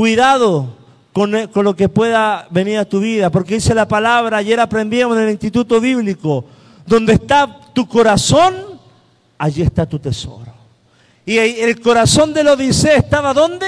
Cuidado 0.00 0.66
con, 1.12 1.34
eh, 1.34 1.48
con, 1.48 1.62
lo 1.62 1.76
que 1.76 1.90
pueda 1.90 2.48
venir 2.50 2.78
a 2.78 2.86
tu 2.86 3.00
vida, 3.00 3.28
porque 3.28 3.56
dice 3.56 3.74
la 3.74 3.86
palabra, 3.86 4.38
ayer 4.38 4.58
aprendíamos 4.58 5.14
en 5.18 5.24
el 5.24 5.30
Instituto 5.32 5.78
Bíblico, 5.78 6.46
donde 6.86 7.12
está 7.12 7.60
tu 7.74 7.86
corazón, 7.86 8.54
allí 9.36 9.60
está 9.60 9.84
tu 9.84 9.98
tesoro. 9.98 10.54
Y 11.26 11.36
el 11.36 11.78
corazón 11.82 12.32
de 12.32 12.42
la 12.42 12.54
Odisea 12.54 12.96
estaba 12.96 13.34
¿dónde? 13.34 13.66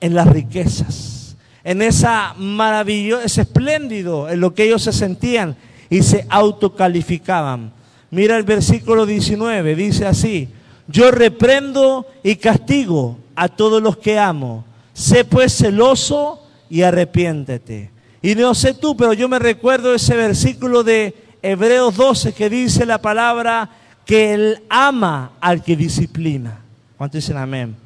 En 0.00 0.14
las 0.14 0.28
riquezas, 0.28 1.36
en 1.64 1.82
esa 1.82 2.34
maravillosa, 2.34 3.24
ese 3.24 3.40
espléndido, 3.40 4.28
en 4.28 4.38
lo 4.38 4.54
que 4.54 4.66
ellos 4.66 4.82
se 4.82 4.92
sentían 4.92 5.56
y 5.90 6.04
se 6.04 6.24
autocalificaban. 6.30 7.72
Mira 8.12 8.36
el 8.36 8.44
versículo 8.44 9.06
19, 9.06 9.74
dice 9.74 10.06
así, 10.06 10.48
yo 10.86 11.10
reprendo 11.10 12.06
y 12.22 12.36
castigo 12.36 13.18
a 13.34 13.48
todos 13.48 13.82
los 13.82 13.96
que 13.96 14.20
amo. 14.20 14.64
Sé 14.94 15.26
pues 15.26 15.54
celoso 15.54 16.42
y 16.70 16.80
arrepiéntete. 16.80 17.90
Y 18.22 18.34
no 18.34 18.54
sé 18.54 18.72
tú, 18.72 18.96
pero 18.96 19.12
yo 19.12 19.28
me 19.28 19.38
recuerdo 19.38 19.94
ese 19.94 20.16
versículo 20.16 20.82
de 20.82 21.14
Hebreos 21.42 21.94
12 21.96 22.32
que 22.32 22.48
dice 22.48 22.86
la 22.86 23.02
palabra 23.02 23.68
que 24.06 24.32
él 24.32 24.62
ama 24.70 25.32
al 25.42 25.62
que 25.62 25.76
disciplina. 25.76 26.60
¿Cuántos 26.96 27.20
dicen 27.20 27.36
amén? 27.36 27.76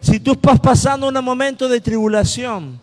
Si 0.00 0.20
tú 0.20 0.32
estás 0.32 0.60
pasando 0.60 1.08
un 1.08 1.24
momento 1.24 1.68
de 1.68 1.80
tribulación, 1.80 2.78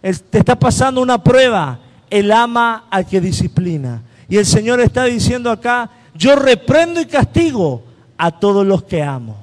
te 0.00 0.38
está 0.38 0.58
pasando 0.58 1.02
una 1.02 1.22
prueba, 1.22 1.80
Él 2.08 2.30
ama 2.32 2.86
al 2.90 3.06
que 3.06 3.20
disciplina. 3.20 4.02
Y 4.28 4.36
el 4.36 4.46
Señor 4.46 4.80
está 4.80 5.04
diciendo 5.04 5.50
acá, 5.50 5.90
yo 6.14 6.36
reprendo 6.36 7.00
y 7.00 7.06
castigo 7.06 7.82
a 8.16 8.30
todos 8.30 8.64
los 8.64 8.84
que 8.84 9.02
amo. 9.02 9.36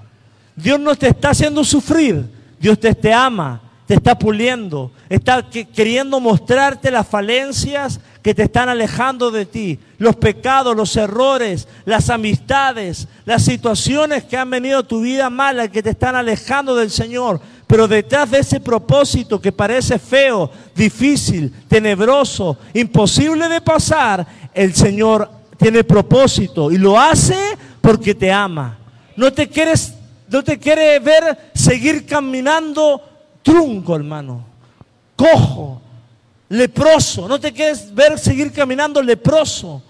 Dios 0.56 0.80
no 0.80 0.96
te 0.96 1.10
está 1.10 1.32
haciendo 1.32 1.64
sufrir, 1.64 2.26
Dios 2.60 2.80
te, 2.80 2.96
te 2.96 3.14
ama, 3.14 3.62
te 3.88 3.94
está 3.94 4.20
puliendo, 4.20 4.92
está 5.08 5.50
queriendo 5.50 6.20
mostrarte 6.20 6.92
las 6.92 7.08
falencias 7.08 8.02
que 8.22 8.36
te 8.36 8.44
están 8.44 8.68
alejando 8.68 9.32
de 9.32 9.46
ti, 9.46 9.80
los 9.98 10.18
pecados, 10.18 10.76
los 10.76 10.94
errores, 10.98 11.70
las 11.86 12.10
amistades, 12.10 13.08
las 13.24 13.46
situaciones 13.46 14.26
que 14.26 14.36
han 14.36 14.50
venido 14.50 14.80
a 14.80 14.88
tu 14.88 15.00
vida 15.00 15.30
mala, 15.30 15.70
que 15.70 15.82
te 15.82 15.92
están 15.92 16.18
alejando 16.18 16.76
del 16.76 16.92
Señor. 16.92 17.40
Pero 17.66 17.88
detrás 17.88 18.30
de 18.30 18.40
ese 18.40 18.60
propósito 18.60 19.40
que 19.40 19.54
parece 19.54 19.98
feo, 19.98 20.52
difícil, 20.76 21.54
tenebroso, 21.70 22.58
imposible 22.74 23.48
de 23.48 23.62
pasar, 23.62 24.28
el 24.54 24.76
Señor 24.76 25.30
tiene 25.56 25.86
propósito 25.86 26.70
y 26.72 26.78
lo 26.78 27.00
hace 27.00 27.38
porque 27.80 28.14
te 28.14 28.34
ama. 28.34 28.78
No 29.16 29.32
te 29.32 29.48
quieres, 29.48 29.94
no 30.28 30.44
te 30.44 30.60
quiere 30.60 31.00
ver 31.00 31.52
seguir 31.56 32.06
caminando 32.06 33.02
trunco, 33.48 33.96
hermano, 33.96 34.44
cojo, 35.16 35.82
leproso. 36.50 37.30
No 37.30 37.40
te 37.40 37.54
quieres 37.54 37.96
ver 37.96 38.20
seguir 38.20 38.52
caminando 38.52 39.02
leproso, 39.02 39.82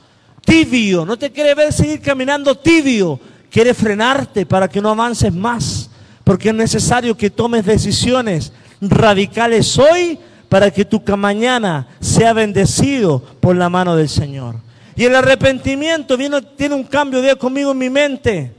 tibio. 0.45 1.03
No 1.03 1.17
te 1.17 1.31
quieres 1.31 1.55
ver 1.55 1.73
seguir 1.73 1.99
caminando 1.99 2.55
tibio. 2.55 3.19
Quiere 3.49 3.73
frenarte 3.73 4.45
para 4.45 4.67
que 4.67 4.79
no 4.79 4.91
avances 4.91 5.33
más. 5.33 5.89
Porque 6.23 6.49
es 6.49 6.55
necesario 6.55 7.17
que 7.17 7.31
tomes 7.31 7.65
decisiones 7.65 8.53
radicales 8.79 9.75
hoy 9.79 10.19
para 10.49 10.69
que 10.69 10.85
tu 10.85 11.01
mañana 11.17 11.87
sea 11.99 12.33
bendecido 12.33 13.23
por 13.39 13.55
la 13.55 13.69
mano 13.69 13.95
del 13.95 14.07
Señor. 14.07 14.57
Y 14.95 15.05
el 15.05 15.15
arrepentimiento 15.15 16.15
viene, 16.15 16.43
tiene 16.55 16.75
un 16.75 16.83
cambio 16.83 17.23
día 17.23 17.35
conmigo 17.35 17.71
en 17.71 17.77
mi 17.79 17.89
mente. 17.89 18.53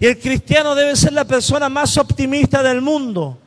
Y 0.00 0.06
el 0.06 0.18
cristiano 0.18 0.74
debe 0.74 0.96
ser 0.96 1.12
la 1.12 1.26
persona 1.26 1.68
más 1.68 1.98
optimista 1.98 2.62
del 2.62 2.80
mundo. 2.80 3.41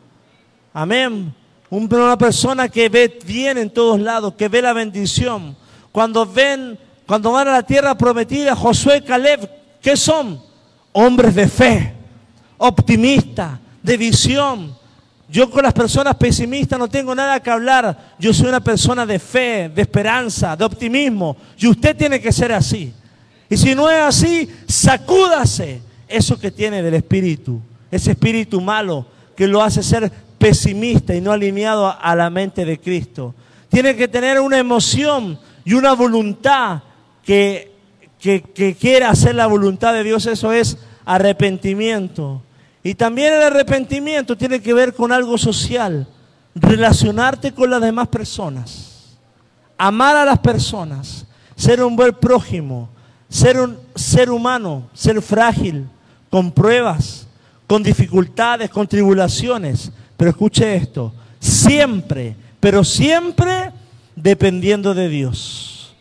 Amén. 0.78 1.34
Una 1.70 2.18
persona 2.18 2.68
que 2.68 2.90
ve 2.90 3.18
bien 3.26 3.58
en 3.58 3.70
todos 3.70 3.98
lados, 3.98 4.34
que 4.34 4.50
ve 4.50 4.62
la 4.62 4.74
bendición. 4.74 5.56
Cuando 5.90 6.26
ven, 6.26 6.78
cuando 7.08 7.32
van 7.32 7.48
a 7.48 7.54
la 7.54 7.64
tierra 7.64 7.98
prometida, 7.98 8.54
Josué 8.58 9.02
Caleb, 9.02 9.50
¿qué 9.82 9.96
son? 9.96 10.38
Hombres 10.92 11.34
de 11.34 11.48
fe, 11.48 11.94
optimistas, 12.58 13.58
de 13.82 13.96
visión. 13.96 14.78
Yo 15.30 15.50
con 15.50 15.64
las 15.64 15.72
personas 15.72 16.16
pesimistas 16.16 16.78
no 16.78 16.90
tengo 16.90 17.16
nada 17.16 17.40
que 17.40 17.50
hablar. 17.50 18.16
Yo 18.20 18.34
soy 18.34 18.50
una 18.50 18.60
persona 18.60 19.06
de 19.06 19.18
fe, 19.18 19.72
de 19.74 19.82
esperanza, 19.82 20.58
de 20.58 20.66
optimismo. 20.66 21.38
Y 21.58 21.68
usted 21.68 21.96
tiene 21.96 22.20
que 22.20 22.34
ser 22.34 22.52
así. 22.52 22.94
Y 23.50 23.56
si 23.56 23.76
no 23.76 23.90
es 23.90 24.02
así, 24.02 24.50
sacúdase 24.68 25.82
eso 26.06 26.38
que 26.38 26.52
tiene 26.52 26.82
del 26.82 26.96
espíritu, 26.96 27.62
ese 27.90 28.12
espíritu 28.12 28.60
malo 28.60 29.06
que 29.36 29.48
lo 29.48 29.62
hace 29.62 29.84
ser 29.84 30.12
pesimista 30.38 31.16
y 31.16 31.22
no 31.22 31.32
alineado 31.32 31.96
a 32.00 32.16
la 32.16 32.30
mente 32.30 32.66
de 32.66 32.80
Cristo. 32.80 33.34
Tiene 33.70 33.96
que 33.96 34.08
tener 34.08 34.40
una 34.40 34.58
emoción 34.58 35.40
y 35.64 35.74
una 35.74 35.94
voluntad 35.94 36.82
que, 37.24 37.74
que, 38.20 38.76
quiera 38.80 39.10
hacer 39.10 39.36
la 39.36 39.48
voluntad 39.48 39.94
de 39.94 40.04
Dios. 40.04 40.26
Eso 40.26 40.52
es 40.52 40.78
arrepentimiento. 41.06 42.42
Y 42.84 42.96
también 42.96 43.34
el 43.34 43.44
arrepentimiento 43.44 44.38
tiene 44.38 44.62
que 44.62 44.74
ver 44.74 44.94
con 44.94 45.12
algo 45.12 45.38
social. 45.38 46.08
Relacionarte 46.54 47.52
con 47.52 47.70
las 47.70 47.82
demás 47.82 48.08
personas. 48.08 49.18
Amar 49.78 50.16
a 50.16 50.26
las 50.26 50.40
personas. 50.40 51.26
Ser 51.56 51.84
un 51.84 51.96
buen 51.96 52.14
prójimo. 52.14 52.90
Ser 53.28 53.60
un 53.60 53.78
ser 53.96 54.30
humano. 54.30 54.90
Ser 54.94 55.22
frágil. 55.22 55.88
Con 56.30 56.52
pruebas. 56.52 57.28
Con 57.68 57.84
dificultades. 57.84 58.70
Con 58.70 58.88
tribulaciones 58.88 59.92
pero 60.18 60.32
escuche 60.32 60.76
esto, 60.76 61.14
siempre, 61.40 62.36
pero 62.60 62.84
siempre 62.84 63.72
dependiendo 64.16 64.94
de 64.94 65.10
Dios. 65.10 65.96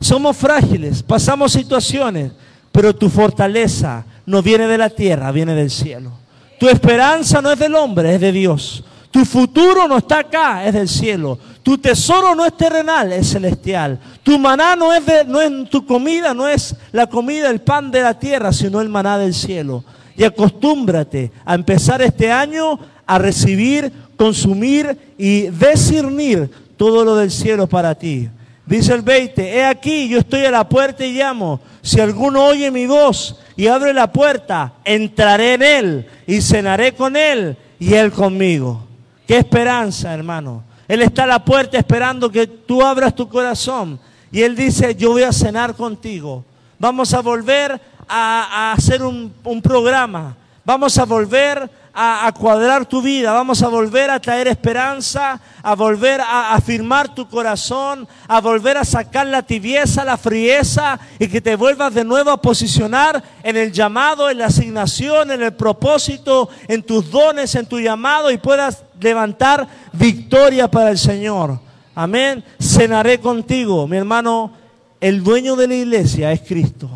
Somos 0.00 0.36
frágiles, 0.36 1.02
pasamos 1.02 1.52
situaciones, 1.52 2.32
pero 2.72 2.94
tu 2.94 3.08
fortaleza 3.08 4.04
no 4.26 4.42
viene 4.42 4.66
de 4.66 4.78
la 4.78 4.90
tierra, 4.90 5.32
viene 5.32 5.54
del 5.54 5.70
cielo. 5.70 6.12
Tu 6.58 6.68
esperanza 6.68 7.40
no 7.40 7.50
es 7.50 7.58
del 7.58 7.74
hombre, 7.74 8.14
es 8.14 8.20
de 8.20 8.32
Dios. 8.32 8.84
Tu 9.10 9.24
futuro 9.24 9.88
no 9.88 9.98
está 9.98 10.20
acá, 10.20 10.66
es 10.66 10.74
del 10.74 10.88
cielo. 10.88 11.38
Tu 11.62 11.78
tesoro 11.78 12.34
no 12.34 12.44
es 12.44 12.56
terrenal, 12.56 13.12
es 13.12 13.30
celestial. 13.30 13.98
Tu 14.22 14.38
maná 14.38 14.76
no 14.76 14.92
es, 14.92 15.04
de, 15.04 15.24
no 15.24 15.40
es 15.40 15.70
tu 15.70 15.86
comida, 15.86 16.34
no 16.34 16.46
es 16.46 16.74
la 16.92 17.06
comida, 17.06 17.50
el 17.50 17.60
pan 17.60 17.90
de 17.90 18.02
la 18.02 18.18
tierra, 18.18 18.52
sino 18.52 18.80
el 18.80 18.88
maná 18.88 19.18
del 19.18 19.34
cielo. 19.34 19.84
Y 20.18 20.24
acostúmbrate 20.24 21.30
a 21.44 21.54
empezar 21.54 22.02
este 22.02 22.30
año 22.32 22.78
a 23.06 23.18
recibir, 23.18 23.92
consumir 24.16 25.14
y 25.16 25.48
discernir 25.48 26.50
todo 26.76 27.04
lo 27.04 27.14
del 27.14 27.30
cielo 27.30 27.68
para 27.68 27.94
ti. 27.94 28.28
Dice 28.66 28.94
el 28.94 29.02
20, 29.02 29.56
he 29.56 29.64
aquí, 29.64 30.08
yo 30.08 30.18
estoy 30.18 30.44
a 30.44 30.50
la 30.50 30.68
puerta 30.68 31.06
y 31.06 31.12
llamo. 31.12 31.60
Si 31.82 32.00
alguno 32.00 32.44
oye 32.44 32.68
mi 32.72 32.86
voz 32.86 33.38
y 33.56 33.68
abre 33.68 33.94
la 33.94 34.12
puerta, 34.12 34.74
entraré 34.84 35.54
en 35.54 35.62
él 35.62 36.06
y 36.26 36.42
cenaré 36.42 36.92
con 36.94 37.14
él 37.14 37.56
y 37.78 37.94
él 37.94 38.10
conmigo. 38.10 38.88
Qué 39.24 39.38
esperanza, 39.38 40.12
hermano. 40.12 40.64
Él 40.88 41.00
está 41.00 41.22
a 41.22 41.28
la 41.28 41.44
puerta 41.44 41.78
esperando 41.78 42.28
que 42.28 42.48
tú 42.48 42.82
abras 42.82 43.14
tu 43.14 43.28
corazón. 43.28 44.00
Y 44.32 44.42
él 44.42 44.56
dice, 44.56 44.96
yo 44.96 45.12
voy 45.12 45.22
a 45.22 45.32
cenar 45.32 45.76
contigo. 45.76 46.44
Vamos 46.76 47.14
a 47.14 47.20
volver 47.20 47.80
a, 48.08 48.72
hacer 48.72 49.02
un, 49.02 49.32
programa. 49.62 50.36
Vamos 50.64 50.98
a 50.98 51.04
volver 51.04 51.70
a, 51.94 52.32
cuadrar 52.38 52.86
tu 52.86 53.02
vida, 53.02 53.32
vamos 53.32 53.62
a 53.62 53.68
volver 53.68 54.10
a 54.10 54.20
traer 54.20 54.48
esperanza, 54.48 55.40
a 55.62 55.74
volver 55.74 56.20
a 56.20 56.54
afirmar 56.54 57.14
tu 57.14 57.28
corazón, 57.28 58.06
a 58.28 58.40
volver 58.40 58.76
a 58.76 58.84
sacar 58.84 59.26
la 59.26 59.42
tibieza, 59.42 60.04
la 60.04 60.16
frieza 60.16 60.98
y 61.18 61.26
que 61.26 61.40
te 61.40 61.56
vuelvas 61.56 61.94
de 61.94 62.04
nuevo 62.04 62.30
a 62.30 62.40
posicionar 62.40 63.22
en 63.42 63.56
el 63.56 63.72
llamado, 63.72 64.30
en 64.30 64.38
la 64.38 64.46
asignación, 64.46 65.30
en 65.30 65.42
el 65.42 65.54
propósito, 65.54 66.48
en 66.68 66.82
tus 66.82 67.10
dones, 67.10 67.54
en 67.54 67.66
tu 67.66 67.80
llamado 67.80 68.30
y 68.30 68.38
puedas 68.38 68.84
levantar 69.00 69.66
victoria 69.92 70.70
para 70.70 70.90
el 70.90 70.98
Señor. 70.98 71.58
Amén. 71.94 72.44
Cenaré 72.60 73.18
contigo, 73.18 73.88
mi 73.88 73.96
hermano. 73.96 74.52
El 75.00 75.22
dueño 75.22 75.56
de 75.56 75.68
la 75.68 75.74
iglesia 75.74 76.30
es 76.32 76.40
Cristo. 76.42 76.88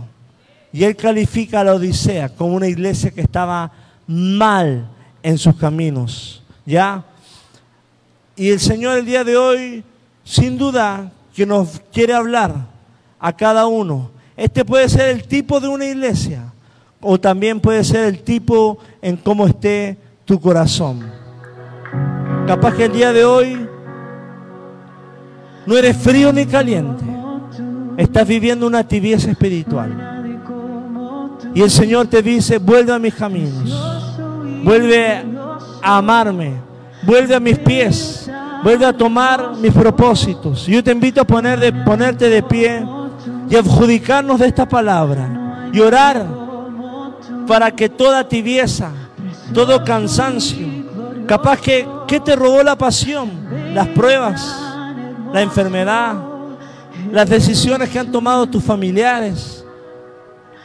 Y 0.72 0.84
él 0.84 0.96
califica 0.96 1.60
a 1.60 1.64
la 1.64 1.74
Odisea 1.74 2.30
como 2.30 2.54
una 2.54 2.66
iglesia 2.66 3.10
que 3.10 3.20
estaba 3.20 3.70
mal 4.06 4.88
en 5.22 5.38
sus 5.38 5.54
caminos. 5.56 6.42
¿Ya? 6.64 7.04
Y 8.36 8.50
el 8.50 8.60
Señor 8.60 8.98
el 8.98 9.04
día 9.04 9.24
de 9.24 9.36
hoy, 9.36 9.84
sin 10.24 10.56
duda, 10.56 11.12
que 11.34 11.44
nos 11.44 11.80
quiere 11.92 12.14
hablar 12.14 12.66
a 13.18 13.32
cada 13.32 13.66
uno. 13.66 14.10
Este 14.36 14.64
puede 14.64 14.88
ser 14.88 15.10
el 15.10 15.24
tipo 15.24 15.60
de 15.60 15.68
una 15.68 15.86
iglesia 15.86 16.52
o 17.00 17.18
también 17.20 17.60
puede 17.60 17.84
ser 17.84 18.06
el 18.06 18.22
tipo 18.22 18.78
en 19.02 19.16
cómo 19.16 19.46
esté 19.46 19.98
tu 20.24 20.40
corazón. 20.40 21.00
Capaz 22.46 22.74
que 22.74 22.84
el 22.86 22.92
día 22.92 23.12
de 23.12 23.24
hoy 23.24 23.68
no 25.66 25.76
eres 25.76 25.96
frío 25.96 26.32
ni 26.32 26.46
caliente. 26.46 27.04
Estás 27.96 28.26
viviendo 28.26 28.66
una 28.66 28.86
tibieza 28.86 29.30
espiritual. 29.30 30.21
Y 31.54 31.62
el 31.62 31.70
Señor 31.70 32.06
te 32.06 32.22
dice, 32.22 32.58
vuelve 32.58 32.92
a 32.92 32.98
mis 32.98 33.14
caminos. 33.14 34.18
Vuelve 34.64 35.24
a 35.82 35.96
amarme. 35.98 36.54
Vuelve 37.02 37.34
a 37.34 37.40
mis 37.40 37.58
pies. 37.58 38.30
Vuelve 38.62 38.86
a 38.86 38.92
tomar 38.92 39.56
mis 39.56 39.72
propósitos. 39.72 40.66
Yo 40.66 40.82
te 40.82 40.92
invito 40.92 41.20
a 41.20 41.24
poner 41.24 41.84
ponerte 41.84 42.28
de 42.28 42.42
pie 42.42 42.86
y 43.50 43.56
adjudicarnos 43.56 44.38
de 44.38 44.46
esta 44.46 44.68
palabra. 44.68 45.70
Y 45.72 45.80
orar 45.80 46.26
para 47.46 47.70
que 47.70 47.88
toda 47.88 48.28
tibieza, 48.28 48.90
todo 49.52 49.82
cansancio, 49.84 50.66
capaz 51.26 51.60
que, 51.60 51.86
¿qué 52.06 52.20
te 52.20 52.36
robó 52.36 52.62
la 52.62 52.76
pasión? 52.76 53.30
Las 53.74 53.88
pruebas, 53.88 54.56
la 55.32 55.42
enfermedad, 55.42 56.14
las 57.10 57.28
decisiones 57.28 57.88
que 57.88 57.98
han 57.98 58.12
tomado 58.12 58.46
tus 58.46 58.62
familiares, 58.62 59.61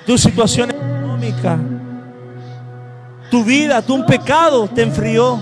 tu 0.07 0.17
situación 0.17 0.71
económica 0.71 1.59
tu 3.29 3.43
vida, 3.43 3.81
tu 3.81 3.95
un 3.95 4.05
pecado 4.05 4.67
te 4.67 4.81
enfrió, 4.81 5.41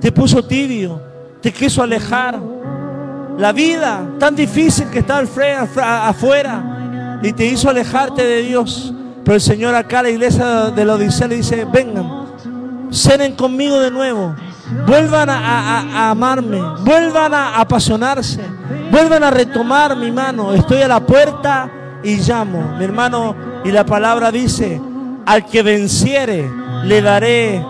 te 0.00 0.12
puso 0.12 0.44
tibio, 0.44 1.00
te 1.40 1.52
quiso 1.52 1.82
alejar. 1.82 2.38
La 3.38 3.52
vida 3.52 4.04
tan 4.18 4.34
difícil 4.34 4.88
que 4.90 4.98
está 4.98 5.22
afuera 6.08 7.20
y 7.22 7.32
te 7.32 7.46
hizo 7.46 7.70
alejarte 7.70 8.24
de 8.24 8.42
Dios. 8.42 8.92
Pero 9.24 9.36
el 9.36 9.40
Señor 9.40 9.74
acá, 9.74 10.02
la 10.02 10.10
iglesia 10.10 10.70
de 10.70 10.84
la 10.84 10.94
Odisea, 10.94 11.28
le 11.28 11.36
dice, 11.36 11.64
vengan, 11.64 12.26
cenen 12.90 13.34
conmigo 13.34 13.78
de 13.78 13.90
nuevo. 13.90 14.34
Vuelvan 14.86 15.30
a, 15.30 16.10
amarme, 16.10 16.60
vuelvan 16.80 17.32
a 17.32 17.58
apasionarse, 17.60 18.42
vuelvan 18.90 19.22
a 19.22 19.30
retomar 19.30 19.96
mi 19.96 20.10
mano. 20.10 20.52
Estoy 20.52 20.82
a 20.82 20.88
la 20.88 21.00
puerta 21.00 21.70
y 22.02 22.16
llamo, 22.16 22.76
mi 22.78 22.84
hermano. 22.84 23.34
Y 23.64 23.72
la 23.72 23.84
palabra 23.84 24.30
dice, 24.30 24.80
al 25.26 25.46
que 25.46 25.62
venciere, 25.62 26.50
le 26.84 27.02
daré 27.02 27.64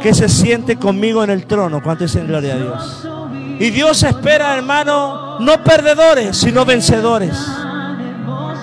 que 0.00 0.14
se 0.14 0.28
siente 0.28 0.76
conmigo 0.76 1.22
en 1.22 1.30
el 1.30 1.46
trono. 1.46 1.82
¿Cuánto 1.82 2.04
en 2.04 2.26
gloria 2.26 2.54
a 2.54 2.56
Dios? 2.56 3.08
Y 3.58 3.70
Dios 3.70 4.02
espera, 4.02 4.56
hermano, 4.56 5.38
no 5.40 5.62
perdedores, 5.62 6.36
sino 6.36 6.64
vencedores. 6.64 7.36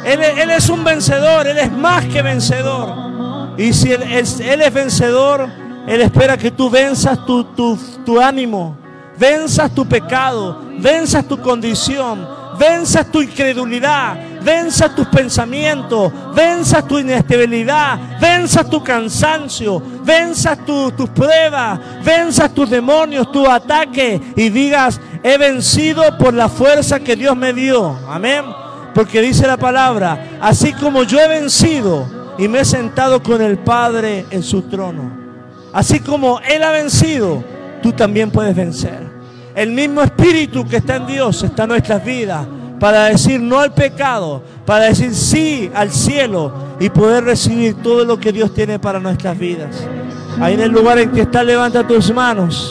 Él, 0.05 0.49
es 0.49 0.69
un 0.69 0.83
vencedor, 0.83 1.47
Él 1.47 1.57
es 1.57 1.71
más 1.71 2.05
que 2.05 2.21
vencedor. 2.21 3.53
Y 3.57 3.73
si 3.73 3.91
Él, 3.91 4.03
es, 4.03 4.73
vencedor, 4.73 5.47
Él 5.87 6.01
espera 6.01 6.37
que 6.37 6.51
tú 6.51 6.69
venzas 6.69 7.25
tu, 7.25 7.43
tu, 7.43 7.77
tu 8.05 8.19
ánimo, 8.19 8.77
venzas 9.17 9.73
tu 9.73 9.85
pecado, 9.85 10.61
venzas 10.79 11.25
tu 11.27 11.39
condición, 11.39 12.27
venzas 12.57 13.11
tu 13.11 13.21
incredulidad, 13.21 14.17
venzas 14.43 14.95
tus 14.95 15.07
pensamientos, 15.07 16.11
venzas 16.35 16.87
tu 16.87 16.99
inestabilidad, 16.99 18.19
venzas 18.19 18.69
tu 18.69 18.83
cansancio, 18.83 19.81
venzas 20.03 20.57
tus 20.65 21.09
pruebas, 21.09 21.79
venzas 22.03 22.53
tus 22.53 22.69
demonios, 22.69 23.31
tu 23.31 23.47
ataque 23.47 24.19
y 24.35 24.49
digas, 24.49 24.99
he 25.23 25.37
vencido 25.37 26.17
por 26.17 26.33
la 26.33 26.49
fuerza 26.49 26.99
que 26.99 27.15
Dios 27.15 27.35
me 27.35 27.53
dio. 27.53 27.97
Amén. 28.07 28.45
Porque 28.93 29.21
dice 29.21 29.47
la 29.47 29.57
palabra, 29.57 30.39
así 30.41 30.73
como 30.73 31.03
yo 31.03 31.19
he 31.19 31.27
vencido 31.27 32.07
y 32.37 32.47
me 32.47 32.61
he 32.61 32.65
sentado 32.65 33.21
con 33.21 33.41
el 33.41 33.59
Padre 33.59 34.25
en 34.31 34.43
su 34.43 34.63
trono, 34.63 35.11
así 35.73 35.99
como 35.99 36.39
Él 36.39 36.63
ha 36.63 36.71
vencido, 36.71 37.43
tú 37.81 37.91
también 37.91 38.31
puedes 38.31 38.55
vencer. 38.55 39.07
El 39.55 39.71
mismo 39.71 40.01
espíritu 40.01 40.67
que 40.67 40.77
está 40.77 40.95
en 40.95 41.07
Dios 41.07 41.43
está 41.43 41.63
en 41.63 41.69
nuestras 41.69 42.03
vidas 42.03 42.47
para 42.79 43.05
decir 43.05 43.41
no 43.41 43.59
al 43.59 43.73
pecado, 43.73 44.41
para 44.65 44.85
decir 44.85 45.13
sí 45.13 45.69
al 45.73 45.91
cielo 45.91 46.53
y 46.79 46.89
poder 46.89 47.23
recibir 47.25 47.75
todo 47.75 48.05
lo 48.05 48.19
que 48.19 48.31
Dios 48.31 48.53
tiene 48.53 48.79
para 48.79 48.99
nuestras 48.99 49.37
vidas. 49.37 49.75
Ahí 50.39 50.53
en 50.53 50.61
el 50.61 50.71
lugar 50.71 50.97
en 50.99 51.11
que 51.11 51.21
está, 51.21 51.43
levanta 51.43 51.85
tus 51.85 52.13
manos. 52.13 52.67